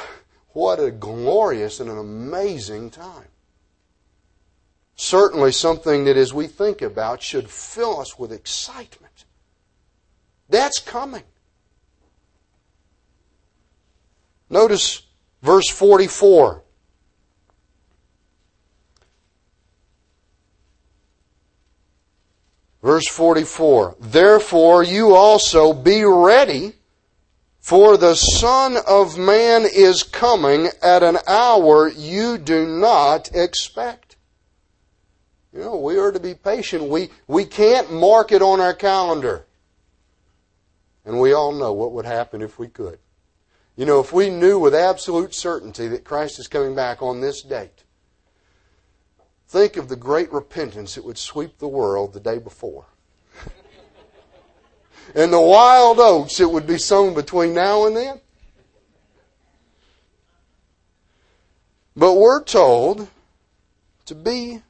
[0.52, 3.28] what a glorious and an amazing time.
[4.96, 9.24] Certainly something that as we think about should fill us with excitement.
[10.48, 11.22] That's coming.
[14.50, 15.02] Notice
[15.42, 16.62] verse 44.
[22.82, 26.74] Verse 44 Therefore you also be ready,
[27.60, 34.16] for the Son of Man is coming at an hour you do not expect.
[35.52, 36.84] You know, we are to be patient.
[36.84, 39.46] We, we can't mark it on our calendar.
[41.04, 42.98] And we all know what would happen if we could.
[43.76, 47.42] You know, if we knew with absolute certainty that Christ is coming back on this
[47.42, 47.84] date,
[49.50, 52.86] Think of the great repentance that would sweep the world the day before.
[55.14, 58.20] And the wild oats that would be sown between now and then.
[61.96, 63.08] But we're told
[64.06, 64.62] to be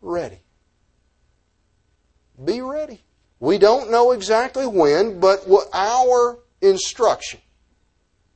[0.00, 0.40] ready.
[2.42, 3.00] Be ready.
[3.40, 7.40] We don't know exactly when, but our instruction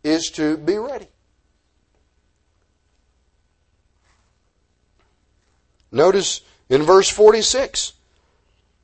[0.04, 1.08] is to be ready.
[5.90, 7.92] Notice in verse 46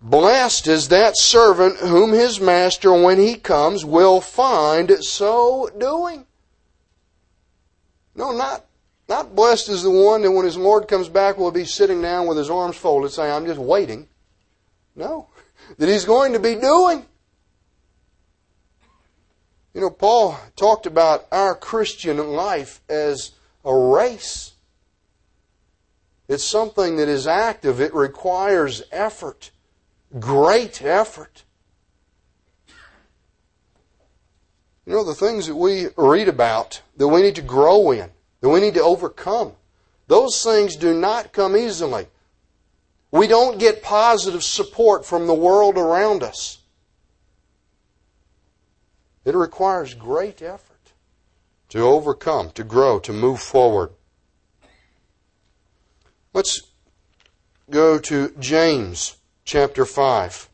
[0.01, 6.25] Blessed is that servant whom his master, when he comes, will find so doing.
[8.15, 8.65] No, not,
[9.09, 12.27] not blessed is the one that when his Lord comes back will be sitting down
[12.27, 14.09] with his arms folded saying, I'm just waiting.
[14.95, 15.29] No,
[15.79, 17.05] that he's going to be doing.
[19.75, 23.33] You know, Paul talked about our Christian life as
[23.65, 24.55] a race.
[26.27, 27.81] It's something that is active.
[27.81, 29.51] It requires effort,
[30.19, 31.45] great effort.
[34.87, 38.49] You know, the things that we read about, that we need to grow in, that
[38.49, 39.53] we need to overcome,
[40.07, 42.07] those things do not come easily.
[43.11, 46.59] We don't get positive support from the world around us.
[49.27, 50.93] It requires great effort
[51.69, 53.91] to overcome, to grow, to move forward.
[56.33, 56.63] Let's
[57.69, 59.18] go to James
[59.49, 60.48] chapter 5.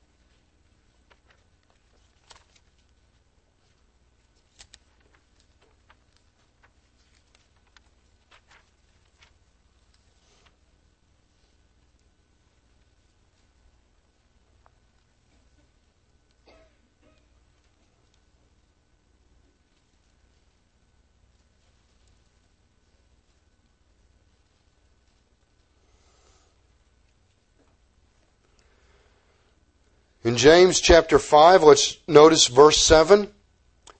[30.24, 33.28] In James chapter 5, let's notice verse 7.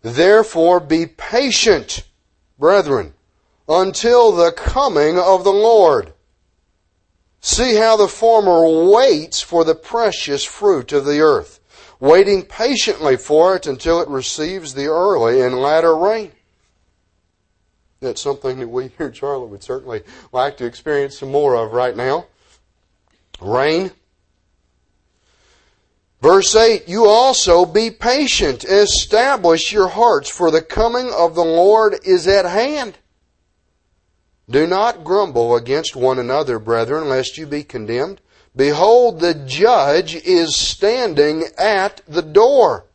[0.01, 2.03] Therefore be patient,
[2.59, 3.13] brethren,
[3.69, 6.15] until the coming of the Lord.
[7.41, 11.61] See how the former waits for the precious fruit of the earth,
[12.01, 16.33] waiting patiently for it until it receives the early and latter rain.
[18.01, 20.03] That's something that we here in Charlotte would certainly
[20.33, 22.29] like to experience some more of right now.
[23.43, 23.91] Rain.
[26.25, 31.97] Verse 8, you also be patient, establish your hearts, for the coming of the Lord
[32.03, 32.97] is at hand.
[34.49, 38.23] Do not grumble against one another, brethren, lest you be condemned.
[38.57, 42.87] Behold, the judge is standing at the door.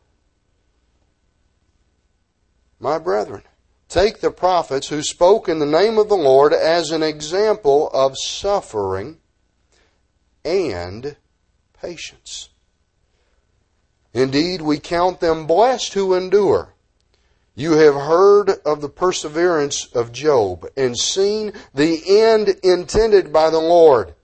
[2.80, 3.44] My brethren,
[3.88, 8.18] take the prophets who spoke in the name of the Lord as an example of
[8.18, 9.18] suffering
[10.44, 11.14] and
[11.80, 12.49] patience.
[14.12, 16.74] Indeed, we count them blessed who endure.
[17.54, 23.60] You have heard of the perseverance of Job and seen the end intended by the
[23.60, 24.14] Lord,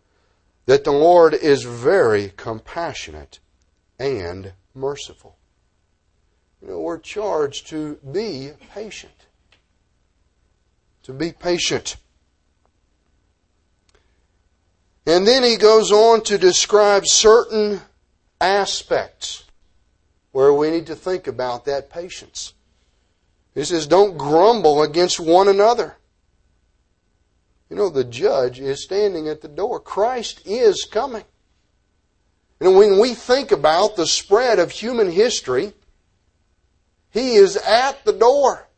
[0.67, 3.39] that the Lord is very compassionate
[3.99, 5.37] and merciful.
[6.63, 9.13] You know, we're charged to be patient.
[11.05, 11.97] To be patient.
[15.07, 17.83] And then he goes on to describe certain
[18.41, 19.46] aspects
[20.37, 22.53] where we need to think about that patience.
[23.55, 25.97] He says, don't grumble against one another.
[27.71, 29.81] You know, the judge is standing at the door.
[29.81, 31.25] Christ is coming.
[32.61, 35.73] And when we think about the spread of human history,
[37.09, 38.69] He is at the door.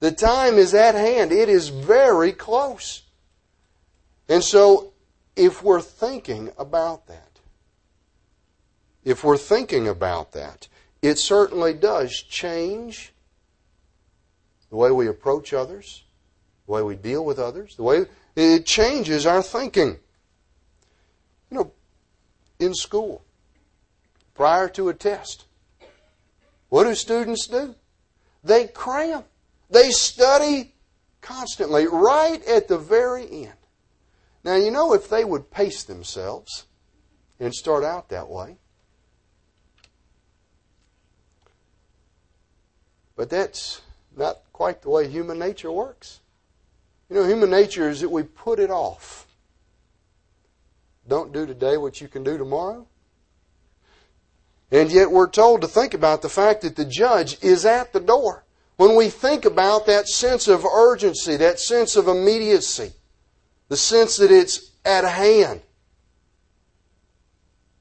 [0.00, 1.32] The time is at hand.
[1.32, 3.00] It is very close.
[4.28, 4.92] And so,
[5.36, 7.31] if we're thinking about that,
[9.04, 10.68] if we're thinking about that,
[11.00, 13.12] it certainly does change
[14.70, 16.04] the way we approach others,
[16.66, 19.98] the way we deal with others, the way it changes our thinking.
[21.50, 21.72] You know,
[22.58, 23.22] in school,
[24.34, 25.44] prior to a test,
[26.68, 27.74] what do students do?
[28.44, 29.24] They cram.
[29.68, 30.74] They study
[31.20, 33.52] constantly, right at the very end.
[34.44, 36.64] Now, you know, if they would pace themselves
[37.38, 38.58] and start out that way,
[43.22, 43.80] But that's
[44.16, 46.18] not quite the way human nature works.
[47.08, 49.28] You know, human nature is that we put it off.
[51.06, 52.84] Don't do today what you can do tomorrow.
[54.72, 58.00] And yet we're told to think about the fact that the judge is at the
[58.00, 58.42] door.
[58.74, 62.90] When we think about that sense of urgency, that sense of immediacy,
[63.68, 65.60] the sense that it's at hand,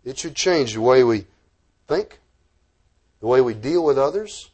[0.06, 1.26] it should change the way we
[1.88, 2.20] think,
[3.22, 4.51] the way we deal with others,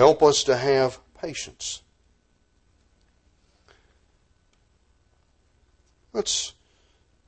[0.00, 1.82] Help us to have patience.
[6.14, 6.54] Let's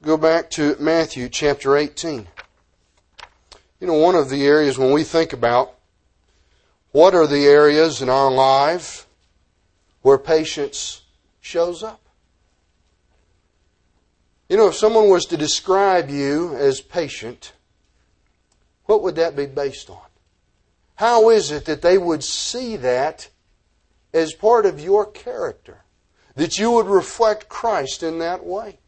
[0.03, 2.29] go back to Matthew chapter 18.
[3.79, 5.75] You know, one of the areas when we think about
[6.93, 9.07] what are the areas in our life
[10.01, 11.03] where patience
[11.43, 12.01] shows up?
[14.49, 17.53] You know, if someone was to describe you as patient,
[18.87, 20.12] what would that be based on?
[21.03, 23.29] How is it that they would see that
[24.15, 25.83] as part of your character?
[26.37, 28.79] That you would reflect Christ in that way?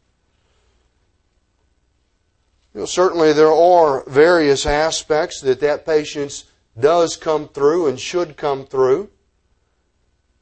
[2.73, 6.45] You know, certainly there are various aspects that that patience
[6.79, 9.09] does come through and should come through.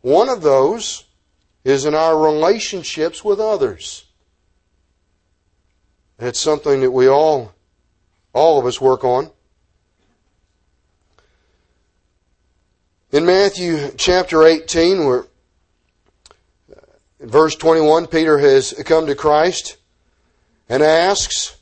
[0.01, 1.05] One of those
[1.63, 4.05] is in our relationships with others.
[6.19, 7.55] It's something that we all,
[8.31, 9.31] all of us work on.
[13.13, 15.25] In Matthew chapter 18, where
[16.67, 19.77] in uh, verse 21, Peter has come to Christ
[20.67, 21.55] and asks,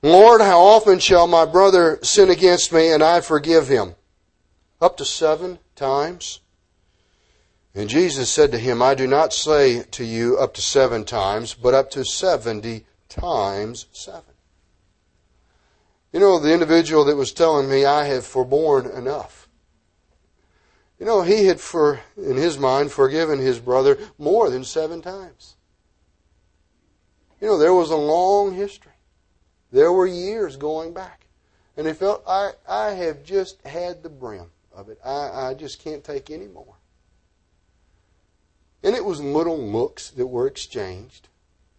[0.00, 3.96] Lord, how often shall my brother sin against me and I forgive him?
[4.80, 6.38] Up to seven times.
[7.74, 11.52] And Jesus said to him, I do not say to you up to seven times,
[11.52, 14.22] but up to seventy times seven.
[16.12, 19.41] You know, the individual that was telling me, I have forborne enough.
[21.02, 25.56] You know, he had, for, in his mind, forgiven his brother more than seven times.
[27.40, 28.92] You know, there was a long history.
[29.72, 31.26] There were years going back.
[31.76, 35.00] And he felt, I, I have just had the brim of it.
[35.04, 36.76] I, I just can't take any more.
[38.84, 41.26] And it was little looks that were exchanged.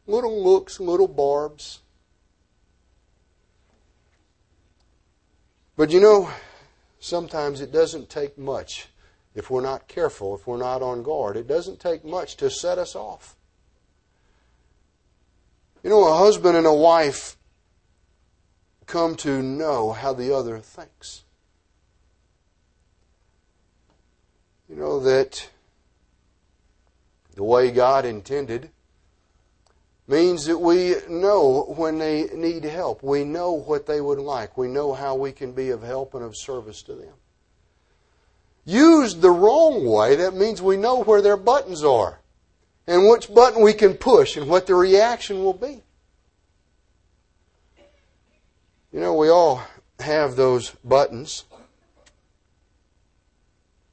[0.06, 1.80] Little looks, little barbs.
[5.78, 6.30] But you know,
[7.00, 8.90] sometimes it doesn't take much
[9.36, 11.38] if we're not careful, if we're not on guard.
[11.38, 13.36] It doesn't take much to set us off.
[15.84, 17.36] You know, a husband and a wife
[18.86, 21.24] come to know how the other thinks.
[24.74, 25.50] you know, that
[27.36, 28.72] the way God intended
[30.08, 33.04] means that we know when they need help.
[33.04, 34.58] We know what they would like.
[34.58, 37.14] We know how we can be of help and of service to them.
[38.66, 42.20] Used the wrong way, that means we know where their buttons are
[42.88, 45.82] and which button we can push and what the reaction will be.
[48.92, 49.64] You know, we all
[50.00, 51.46] have those buttons.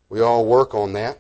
[0.09, 1.19] We all work on that.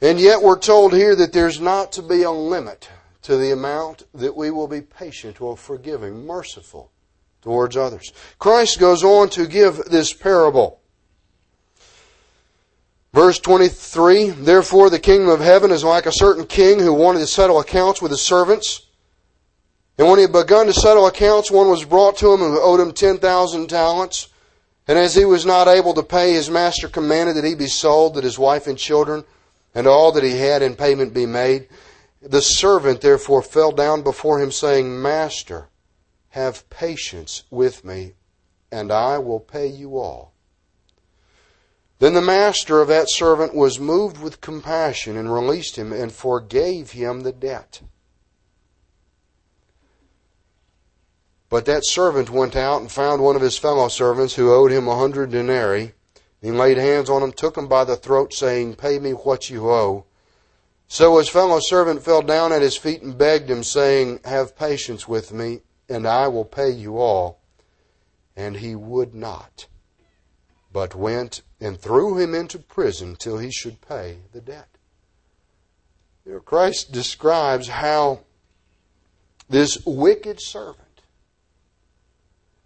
[0.00, 2.90] And yet we're told here that there's not to be a limit
[3.22, 6.90] to the amount that we will be patient or forgiving, merciful
[7.40, 8.12] towards others.
[8.38, 10.81] Christ goes on to give this parable.
[13.14, 17.26] Verse 23, Therefore the kingdom of heaven is like a certain king who wanted to
[17.26, 18.86] settle accounts with his servants.
[19.98, 22.80] And when he had begun to settle accounts, one was brought to him who owed
[22.80, 24.28] him 10,000 talents.
[24.88, 28.14] And as he was not able to pay, his master commanded that he be sold,
[28.14, 29.24] that his wife and children
[29.74, 31.68] and all that he had in payment be made.
[32.22, 35.68] The servant therefore fell down before him, saying, Master,
[36.30, 38.14] have patience with me,
[38.70, 40.31] and I will pay you all.
[42.02, 46.90] Then the master of that servant was moved with compassion and released him and forgave
[46.90, 47.80] him the debt.
[51.48, 54.88] But that servant went out and found one of his fellow servants who owed him
[54.88, 55.92] a hundred denarii
[56.40, 59.70] he laid hands on him, took him by the throat, saying, Pay me what you
[59.70, 60.04] owe.
[60.88, 65.06] So his fellow servant fell down at his feet and begged him, saying, Have patience
[65.06, 67.38] with me, and I will pay you all.
[68.34, 69.68] And he would not,
[70.72, 74.68] but went and threw him into prison till he should pay the debt.
[76.26, 78.20] You know, Christ describes how
[79.48, 81.02] this wicked servant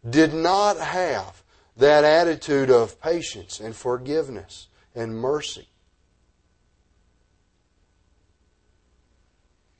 [0.09, 1.43] did not have
[1.77, 5.69] that attitude of patience and forgiveness and mercy.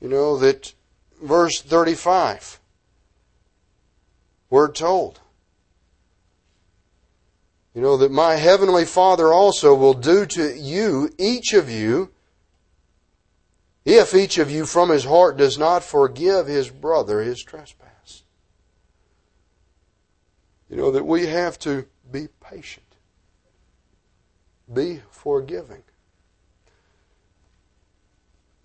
[0.01, 0.75] You know that
[1.23, 2.61] verse 35,
[4.51, 5.21] we're told,
[7.77, 12.11] you know, that my heavenly Father also will do to you, each of you,
[13.85, 18.23] if each of you from his heart does not forgive his brother his trespass.
[20.71, 22.87] You know, that we have to be patient,
[24.73, 25.83] be forgiving.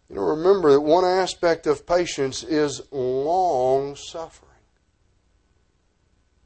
[0.09, 4.49] You know, remember that one aspect of patience is long suffering.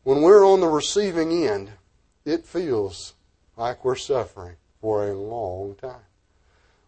[0.02, 1.70] When we're on the receiving end,
[2.26, 3.14] it feels
[3.56, 6.06] like we're suffering for a long time.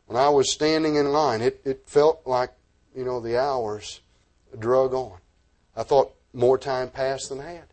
[0.07, 2.51] When I was standing in line, it, it felt like,
[2.95, 4.01] you know, the hours
[4.57, 5.17] drug on.
[5.75, 7.65] I thought more time passed than had.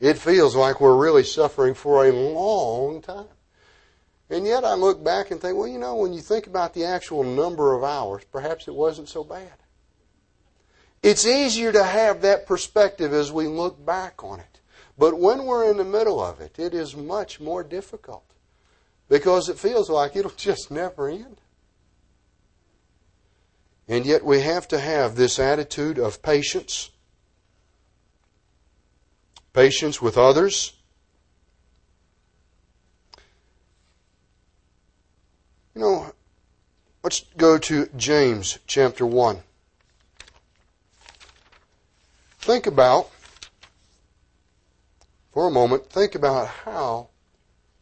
[0.00, 3.26] It feels like we're really suffering for a long time.
[4.30, 6.84] And yet I look back and think, well, you know, when you think about the
[6.84, 9.52] actual number of hours, perhaps it wasn't so bad.
[11.02, 14.49] It's easier to have that perspective as we look back on it.
[14.98, 18.24] But when we're in the middle of it, it is much more difficult
[19.08, 21.40] because it feels like it'll just never end.
[23.88, 26.90] And yet we have to have this attitude of patience
[29.52, 30.74] patience with others.
[35.74, 36.12] You know,
[37.02, 39.42] let's go to James chapter 1.
[42.38, 43.10] Think about,
[45.32, 47.08] for a moment, think about how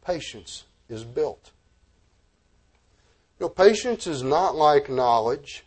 [0.05, 1.51] patience is built.
[3.39, 5.65] You know, patience is not like knowledge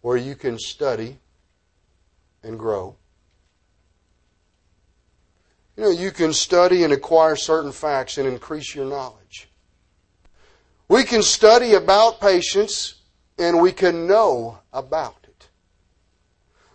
[0.00, 1.18] where you can study
[2.42, 2.96] and grow.
[5.76, 9.48] You know, you can study and acquire certain facts and increase your knowledge.
[10.88, 12.96] We can study about patience
[13.38, 15.21] and we can know about.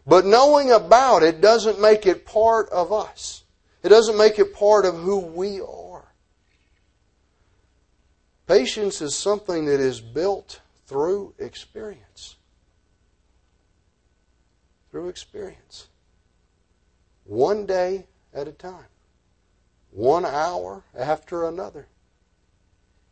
[0.07, 3.43] But knowing about it doesn't make it part of us.
[3.83, 6.13] It doesn't make it part of who we are.
[8.47, 12.37] Patience is something that is built through experience.
[14.89, 15.89] Through experience.
[17.25, 18.85] One day at a time,
[19.91, 21.87] one hour after another.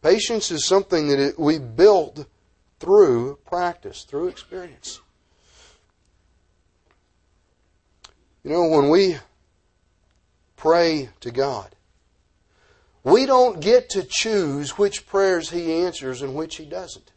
[0.01, 2.25] Patience is something that we build
[2.79, 5.01] through practice, through experience.
[8.45, 9.17] You know, when we
[10.55, 11.75] pray to God,
[13.03, 17.11] we don't get to choose which prayers He answers and which He doesn't.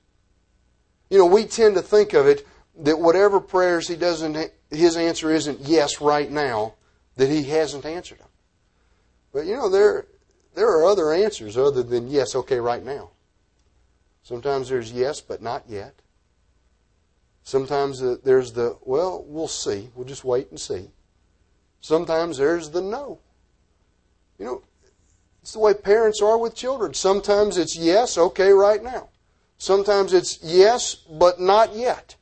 [1.11, 2.49] You know, we tend to think of it
[2.79, 6.77] that whatever prayers He doesn't, His answer isn't yes right now,
[7.17, 8.29] that he hasn't answered them.
[9.31, 10.07] But you know, there,
[10.55, 13.11] there are other answers other than yes, okay, right now.
[14.23, 16.01] Sometimes there's yes, but not yet.
[17.43, 19.91] Sometimes uh, there's the, well, we'll see.
[19.95, 20.91] We'll just wait and see.
[21.81, 23.19] Sometimes there's the no.
[24.39, 24.63] You know,
[25.43, 26.95] it's the way parents are with children.
[26.95, 29.09] Sometimes it's yes, okay, right now.
[29.59, 32.15] Sometimes it's yes, but not yet.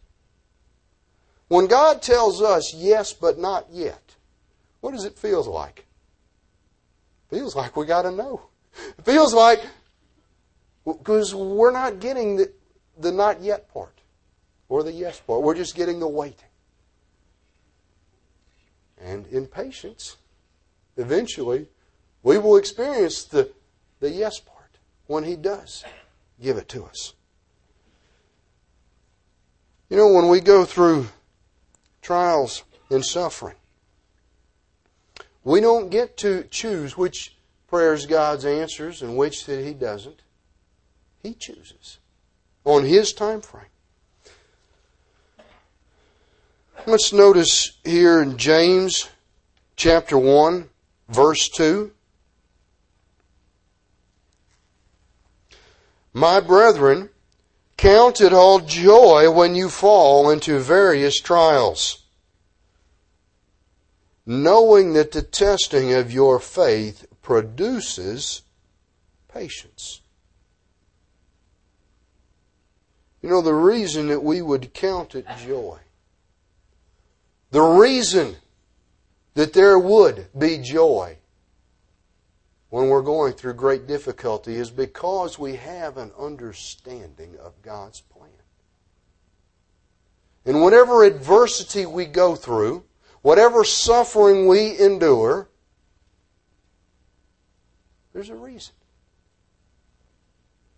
[1.48, 4.16] When God tells us yes, but not yet,
[4.80, 5.86] what does it feel like?
[7.30, 8.42] Feels like we got to know.
[8.98, 9.60] It feels like
[10.84, 12.52] because we're not getting the,
[12.98, 14.00] the not yet part
[14.68, 15.42] or the yes part.
[15.42, 16.48] We're just getting the waiting.
[19.06, 20.16] And in patience,
[20.96, 21.68] eventually,
[22.24, 23.52] we will experience the,
[24.00, 25.84] the yes part when He does
[26.42, 27.14] give it to us.
[29.88, 31.06] You know, when we go through
[32.02, 33.54] trials and suffering,
[35.44, 37.36] we don't get to choose which
[37.68, 40.20] prayers God's answers and which that He doesn't.
[41.22, 41.98] He chooses
[42.64, 43.66] on His time frame.
[46.84, 49.08] Let's notice here in James
[49.74, 50.68] chapter 1,
[51.08, 51.90] verse 2.
[56.12, 57.08] My brethren,
[57.76, 62.04] count it all joy when you fall into various trials,
[64.24, 68.42] knowing that the testing of your faith produces
[69.32, 70.02] patience.
[73.22, 75.80] You know, the reason that we would count it joy
[77.56, 78.36] the reason
[79.32, 81.16] that there would be joy
[82.68, 88.28] when we're going through great difficulty is because we have an understanding of God's plan.
[90.44, 92.84] And whatever adversity we go through,
[93.22, 95.48] whatever suffering we endure,
[98.12, 98.74] there's a reason.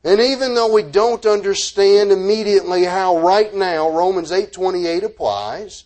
[0.05, 5.83] And even though we don't understand immediately how right now Romans 8:28 applies,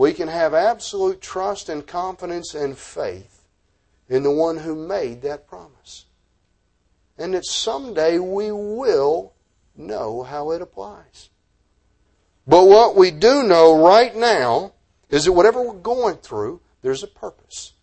[0.00, 3.42] we can have absolute trust and confidence and faith
[4.08, 6.06] in the one who made that promise.
[7.18, 9.34] And that someday we will
[9.76, 11.28] know how it applies.
[12.46, 14.72] But what we do know right now
[15.10, 17.74] is that whatever we're going through, there's a purpose.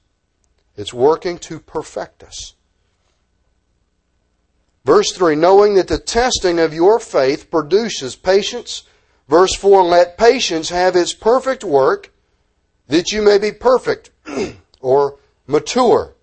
[0.76, 2.55] It's working to perfect us.
[4.86, 8.86] Verse 3 Knowing that the testing of your faith produces patience,
[9.28, 12.13] Verse 4 Let patience have its perfect work,
[12.88, 14.11] that you may be perfect
[14.82, 16.13] or mature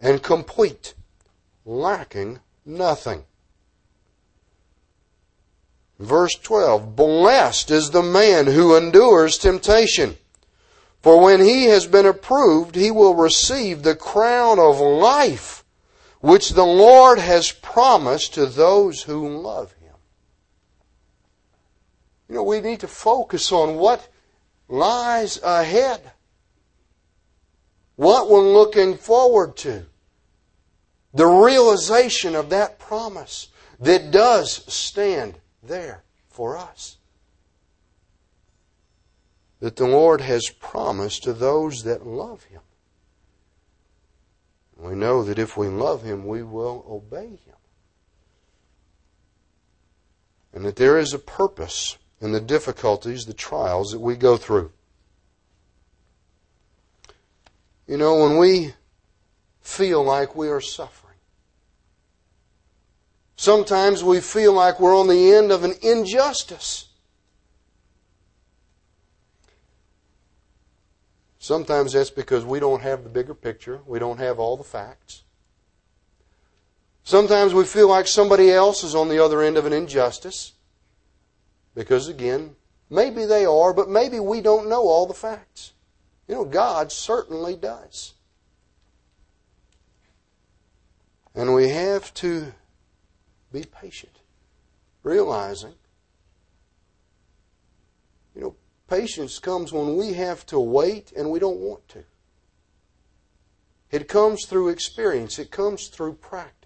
[0.00, 0.94] and complete,
[1.64, 3.24] lacking nothing.
[5.98, 10.16] Verse 12 Blessed is the man who endures temptation.
[11.02, 15.64] For when he has been approved, he will receive the crown of life
[16.20, 19.75] which the Lord has promised to those who love him.
[22.28, 24.08] You know, we need to focus on what
[24.68, 26.00] lies ahead.
[27.94, 29.86] What we're looking forward to.
[31.14, 33.48] The realization of that promise
[33.80, 36.98] that does stand there for us.
[39.60, 42.60] That the Lord has promised to those that love Him.
[44.76, 47.54] We know that if we love Him, we will obey Him.
[50.52, 54.72] And that there is a purpose and the difficulties, the trials that we go through.
[57.86, 58.74] You know, when we
[59.60, 61.18] feel like we are suffering,
[63.36, 66.88] sometimes we feel like we're on the end of an injustice.
[71.38, 75.22] Sometimes that's because we don't have the bigger picture, we don't have all the facts.
[77.04, 80.54] Sometimes we feel like somebody else is on the other end of an injustice.
[81.76, 82.56] Because again,
[82.88, 85.74] maybe they are, but maybe we don't know all the facts.
[86.26, 88.14] You know, God certainly does.
[91.34, 92.54] And we have to
[93.52, 94.18] be patient,
[95.02, 95.74] realizing,
[98.34, 98.56] you know,
[98.88, 102.04] patience comes when we have to wait and we don't want to.
[103.90, 106.65] It comes through experience, it comes through practice.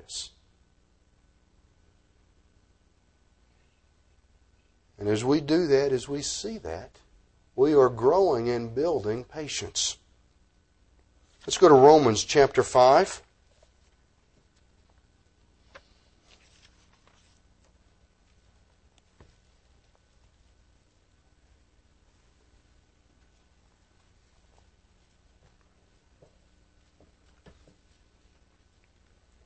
[5.00, 6.90] And as we do that, as we see that,
[7.56, 9.96] we are growing and building patience.
[11.46, 13.22] Let's go to Romans chapter 5.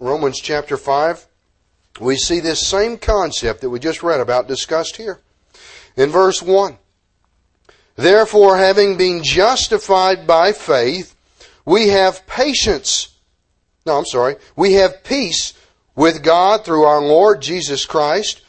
[0.01, 1.27] Romans chapter 5,
[2.01, 5.21] we see this same concept that we just read about discussed here.
[5.97, 6.79] In verse 1,
[7.97, 11.15] Therefore, having been justified by faith,
[11.65, 13.09] we have patience.
[13.87, 14.37] No, I'm sorry.
[14.57, 15.55] We have peace
[15.95, 18.43] with God through our Lord Jesus Christ,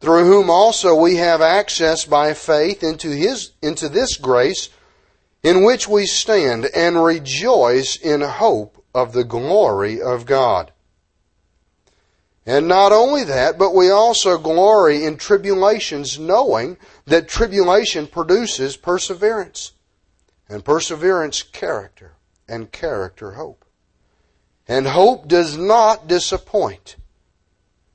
[0.00, 4.70] through whom also we have access by faith into his, into this grace
[5.42, 10.72] in which we stand and rejoice in hope of the glory of God.
[12.46, 19.72] And not only that, but we also glory in tribulations, knowing that tribulation produces perseverance,
[20.48, 22.14] and perseverance, character,
[22.48, 23.64] and character, hope.
[24.66, 26.96] And hope does not disappoint,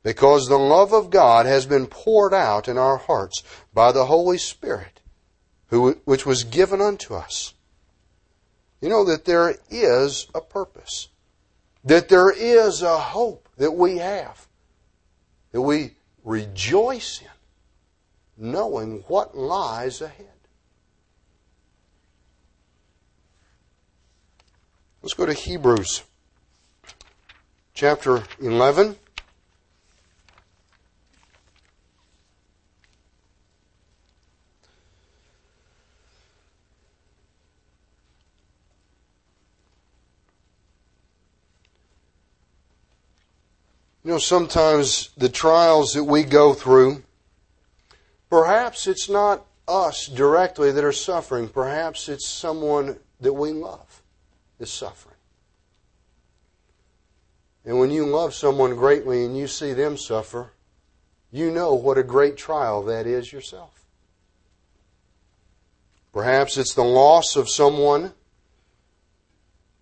[0.04, 3.42] because the love of God has been poured out in our hearts
[3.74, 5.02] by the Holy Spirit,
[5.68, 7.56] who, which was given unto us.
[8.80, 11.08] You know that there is a purpose,
[11.84, 14.48] that there is a hope that we have,
[15.52, 15.92] that we
[16.24, 20.28] rejoice in, knowing what lies ahead.
[25.02, 26.04] Let's go to Hebrews
[27.76, 28.96] chapter 11.
[44.06, 47.02] You know, sometimes the trials that we go through,
[48.30, 51.50] perhaps it's not us directly that are suffering.
[51.50, 54.04] Perhaps it's someone that we love
[54.60, 55.16] is suffering.
[57.66, 60.52] And when you love someone greatly and you see them suffer,
[61.32, 63.86] you know what a great trial that is yourself.
[66.14, 68.14] Perhaps it's the loss of someone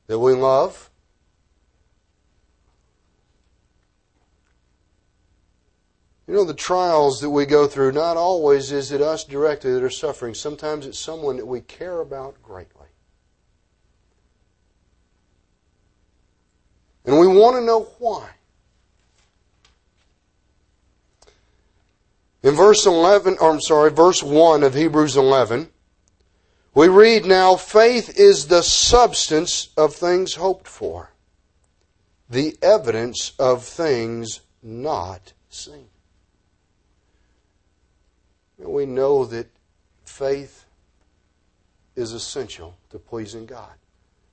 [0.08, 0.90] that we love.
[6.28, 9.84] You know, the trials that we go through, not always is it us directly that
[9.84, 10.34] are suffering.
[10.34, 12.88] Sometimes it's someone that we care about greatly.
[17.06, 18.30] And we want to know why.
[22.42, 25.70] In verse 11, or I'm sorry, verse 1 of Hebrews 11,
[26.74, 31.12] we read now, faith is the substance of things hoped for,
[32.30, 35.90] the evidence of things not seen
[38.70, 39.48] we know that
[40.06, 40.66] faith
[41.96, 43.74] is essential to pleasing God.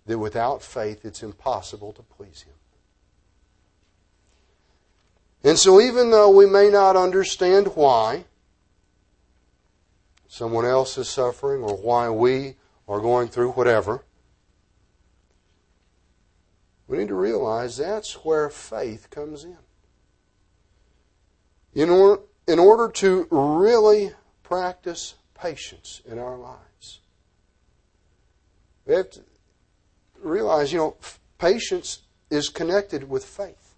[0.07, 2.55] That without faith, it's impossible to please Him.
[5.43, 8.25] And so, even though we may not understand why
[10.29, 14.05] someone else is suffering or why we are going through whatever,
[16.87, 19.57] we need to realize that's where faith comes in.
[21.73, 24.13] In order, in order to really
[24.51, 26.99] practice patience in our lives.
[28.85, 29.21] We have to
[30.21, 30.97] realize, you know,
[31.39, 32.01] patience
[32.31, 33.77] is connected with faith.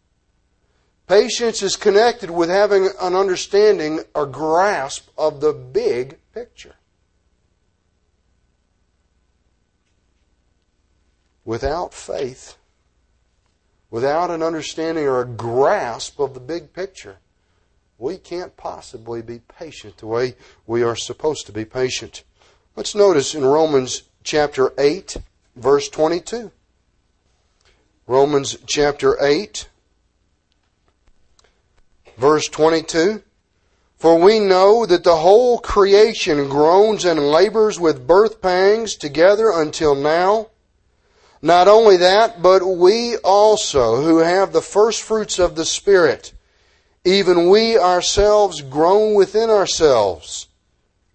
[1.06, 6.76] Patience is connected with having an understanding a grasp of the big picture.
[11.44, 12.56] Without faith,
[13.90, 17.18] without an understanding or a grasp of the big picture,
[18.02, 20.34] we can't possibly be patient the way
[20.66, 22.24] we are supposed to be patient.
[22.74, 25.18] Let's notice in Romans chapter 8,
[25.54, 26.50] verse 22.
[28.08, 29.68] Romans chapter 8,
[32.18, 33.22] verse 22.
[33.96, 39.94] For we know that the whole creation groans and labors with birth pangs together until
[39.94, 40.48] now.
[41.40, 46.32] Not only that, but we also, who have the first fruits of the Spirit,
[47.04, 50.48] even we ourselves groan within ourselves,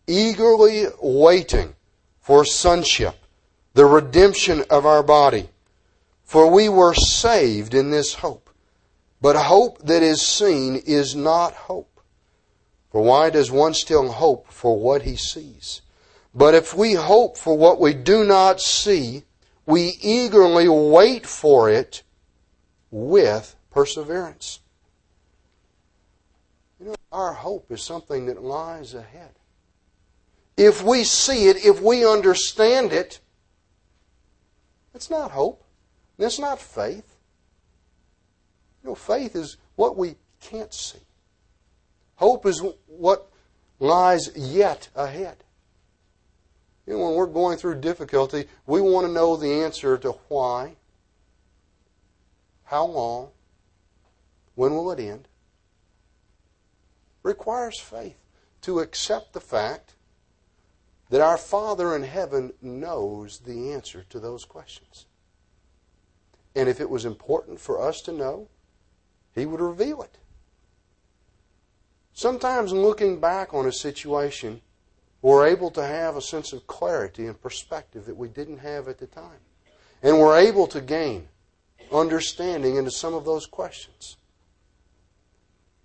[0.06, 1.76] eagerly waiting
[2.20, 3.16] for sonship,
[3.74, 5.50] the redemption of our body.
[6.24, 8.50] For we were saved in this hope.
[9.22, 12.02] But hope that is seen is not hope.
[12.92, 15.82] For why does one still hope for what he sees?
[16.36, 19.24] But if we hope for what we do not see,
[19.66, 22.04] we eagerly wait for it
[22.92, 24.60] with perseverance.
[26.88, 29.32] You know, our hope is something that lies ahead.
[30.56, 33.20] If we see it, if we understand it,
[34.96, 35.66] it's not hope.
[36.18, 37.18] It's not faith.
[38.82, 41.02] You know, faith is what we can't see.
[42.16, 43.28] Hope is what
[43.80, 45.44] lies yet ahead.
[46.86, 50.78] You know, when we're going through difficulty, we want to know the answer to why,
[52.64, 53.32] how long,
[54.56, 55.28] When will it end?
[57.28, 58.16] Requires faith
[58.62, 59.96] to accept the fact
[61.10, 65.08] that our Father in heaven knows the answer to those questions.
[66.56, 68.48] And if it was important for us to know,
[69.36, 70.20] He would reveal it.
[72.14, 74.62] Sometimes looking back on a situation,
[75.22, 79.00] we're able to have a sense of clarity and perspective that we didn't have at
[79.00, 79.42] the time.
[80.02, 81.28] And we're able to gain
[81.92, 84.16] understanding into some of those questions.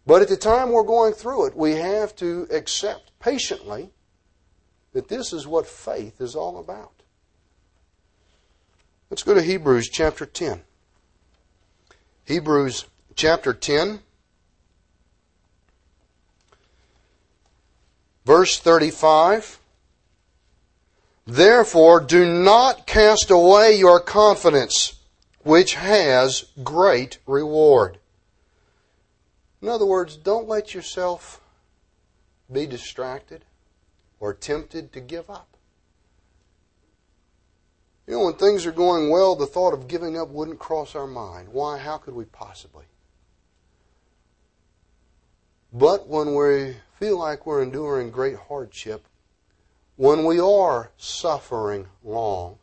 [0.07, 3.91] But at the time we're going through it, we have to accept patiently
[4.93, 7.03] that this is what faith is all about.
[9.11, 10.63] Let's go to Hebrews chapter 10.
[12.25, 14.01] Hebrews chapter 10,
[18.25, 19.59] verse 35.
[21.27, 24.95] Therefore, do not cast away your confidence,
[25.43, 27.99] which has great reward.
[29.63, 31.41] In other words, don't let yourself
[32.51, 33.45] be distracted
[34.19, 35.57] or tempted to give up.
[38.07, 41.07] You know, when things are going well, the thought of giving up wouldn't cross our
[41.07, 41.49] mind.
[41.51, 41.79] Why?
[41.79, 42.85] How could we possibly?
[45.73, 49.07] But when we feel like we're enduring great hardship,
[49.97, 52.59] when we are suffering long,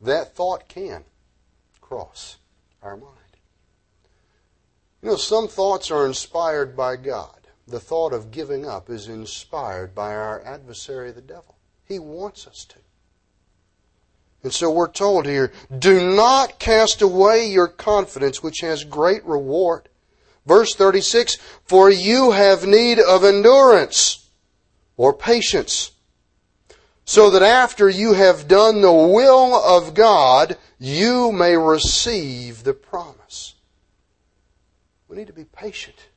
[0.00, 1.04] that thought can
[1.80, 2.38] cross
[2.82, 3.17] our mind.
[5.02, 7.34] You know, some thoughts are inspired by God.
[7.66, 11.56] The thought of giving up is inspired by our adversary, the devil.
[11.84, 12.78] He wants us to.
[14.42, 19.88] And so we're told here, do not cast away your confidence, which has great reward.
[20.46, 24.28] Verse 36, for you have need of endurance
[24.96, 25.92] or patience,
[27.04, 33.54] so that after you have done the will of God, you may receive the promise.
[35.08, 36.08] We need to be patient.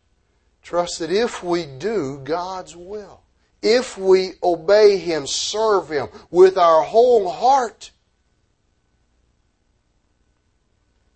[0.61, 3.21] Trust that if we do God's will,
[3.61, 7.91] if we obey Him, serve Him with our whole heart,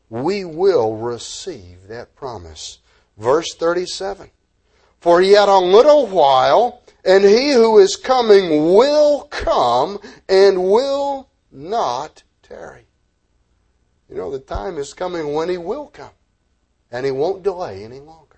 [0.10, 2.80] we will receive that promise.
[3.18, 4.30] Verse 37.
[5.00, 12.24] For yet a little while, and he who is coming will come and will not
[12.42, 12.88] tarry.
[14.10, 16.12] You know, the time is coming when he will come,
[16.96, 18.38] and he won't delay any longer.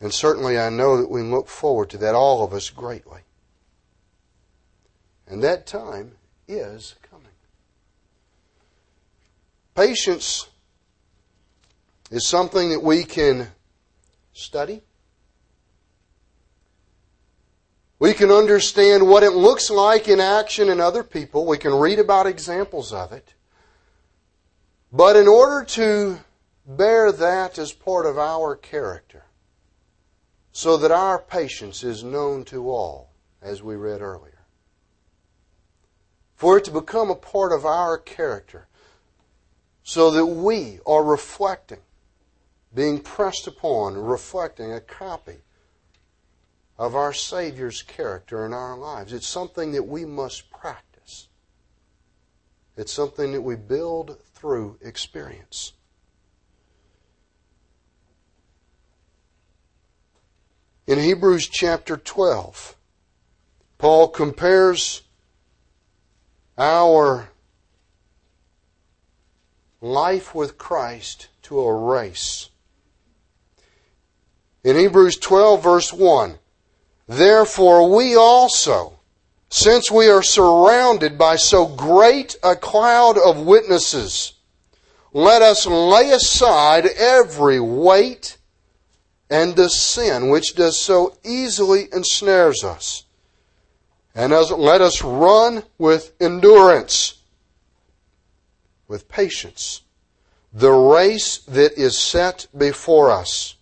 [0.00, 3.20] And certainly I know that we look forward to that, all of us, greatly.
[5.28, 6.16] And that time
[6.48, 7.28] is coming.
[9.76, 10.48] Patience
[12.10, 13.46] is something that we can
[14.32, 14.82] study.
[18.00, 21.46] We can understand what it looks like in action in other people.
[21.46, 23.34] We can read about examples of it.
[24.92, 26.18] But in order to
[26.66, 29.24] bear that as part of our character,
[30.52, 33.10] so that our patience is known to all,
[33.42, 34.46] as we read earlier.
[36.34, 38.68] For it to become a part of our character,
[39.82, 41.80] so that we are reflecting,
[42.74, 45.38] being pressed upon, reflecting a copy
[46.78, 49.12] of our Savior's character in our lives.
[49.12, 51.28] It's something that we must practice.
[52.76, 55.74] It's something that we build through experience.
[60.86, 62.76] In Hebrews chapter 12,
[63.78, 65.00] Paul compares
[66.58, 67.30] our
[69.80, 72.50] life with Christ to a race.
[74.62, 76.38] In Hebrews 12, verse 1,
[77.08, 78.98] Therefore we also,
[79.48, 84.34] since we are surrounded by so great a cloud of witnesses,
[85.14, 88.36] let us lay aside every weight
[89.30, 93.04] and the sin which does so easily ensnares us.
[94.14, 97.20] And as, let us run with endurance,
[98.86, 99.82] with patience,
[100.52, 103.56] the race that is set before us.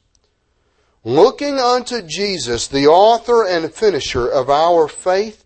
[1.05, 5.45] Looking unto Jesus, the author and finisher of our faith,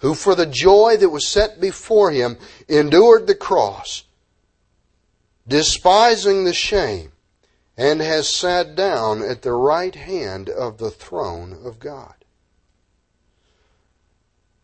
[0.00, 2.36] who for the joy that was set before him
[2.68, 4.04] endured the cross,
[5.46, 7.12] despising the shame,
[7.76, 12.14] and has sat down at the right hand of the throne of God.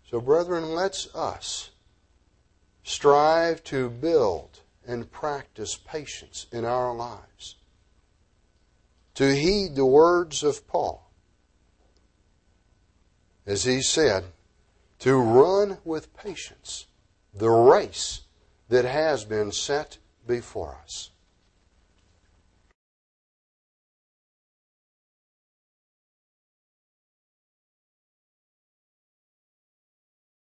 [0.09, 1.71] So, brethren, let's us
[2.83, 7.57] strive to build and practice patience in our lives.
[9.15, 11.11] To heed the words of Paul,
[13.47, 14.25] as he said,
[15.01, 16.87] to run with patience
[17.35, 18.23] the race
[18.69, 21.10] that has been set before us.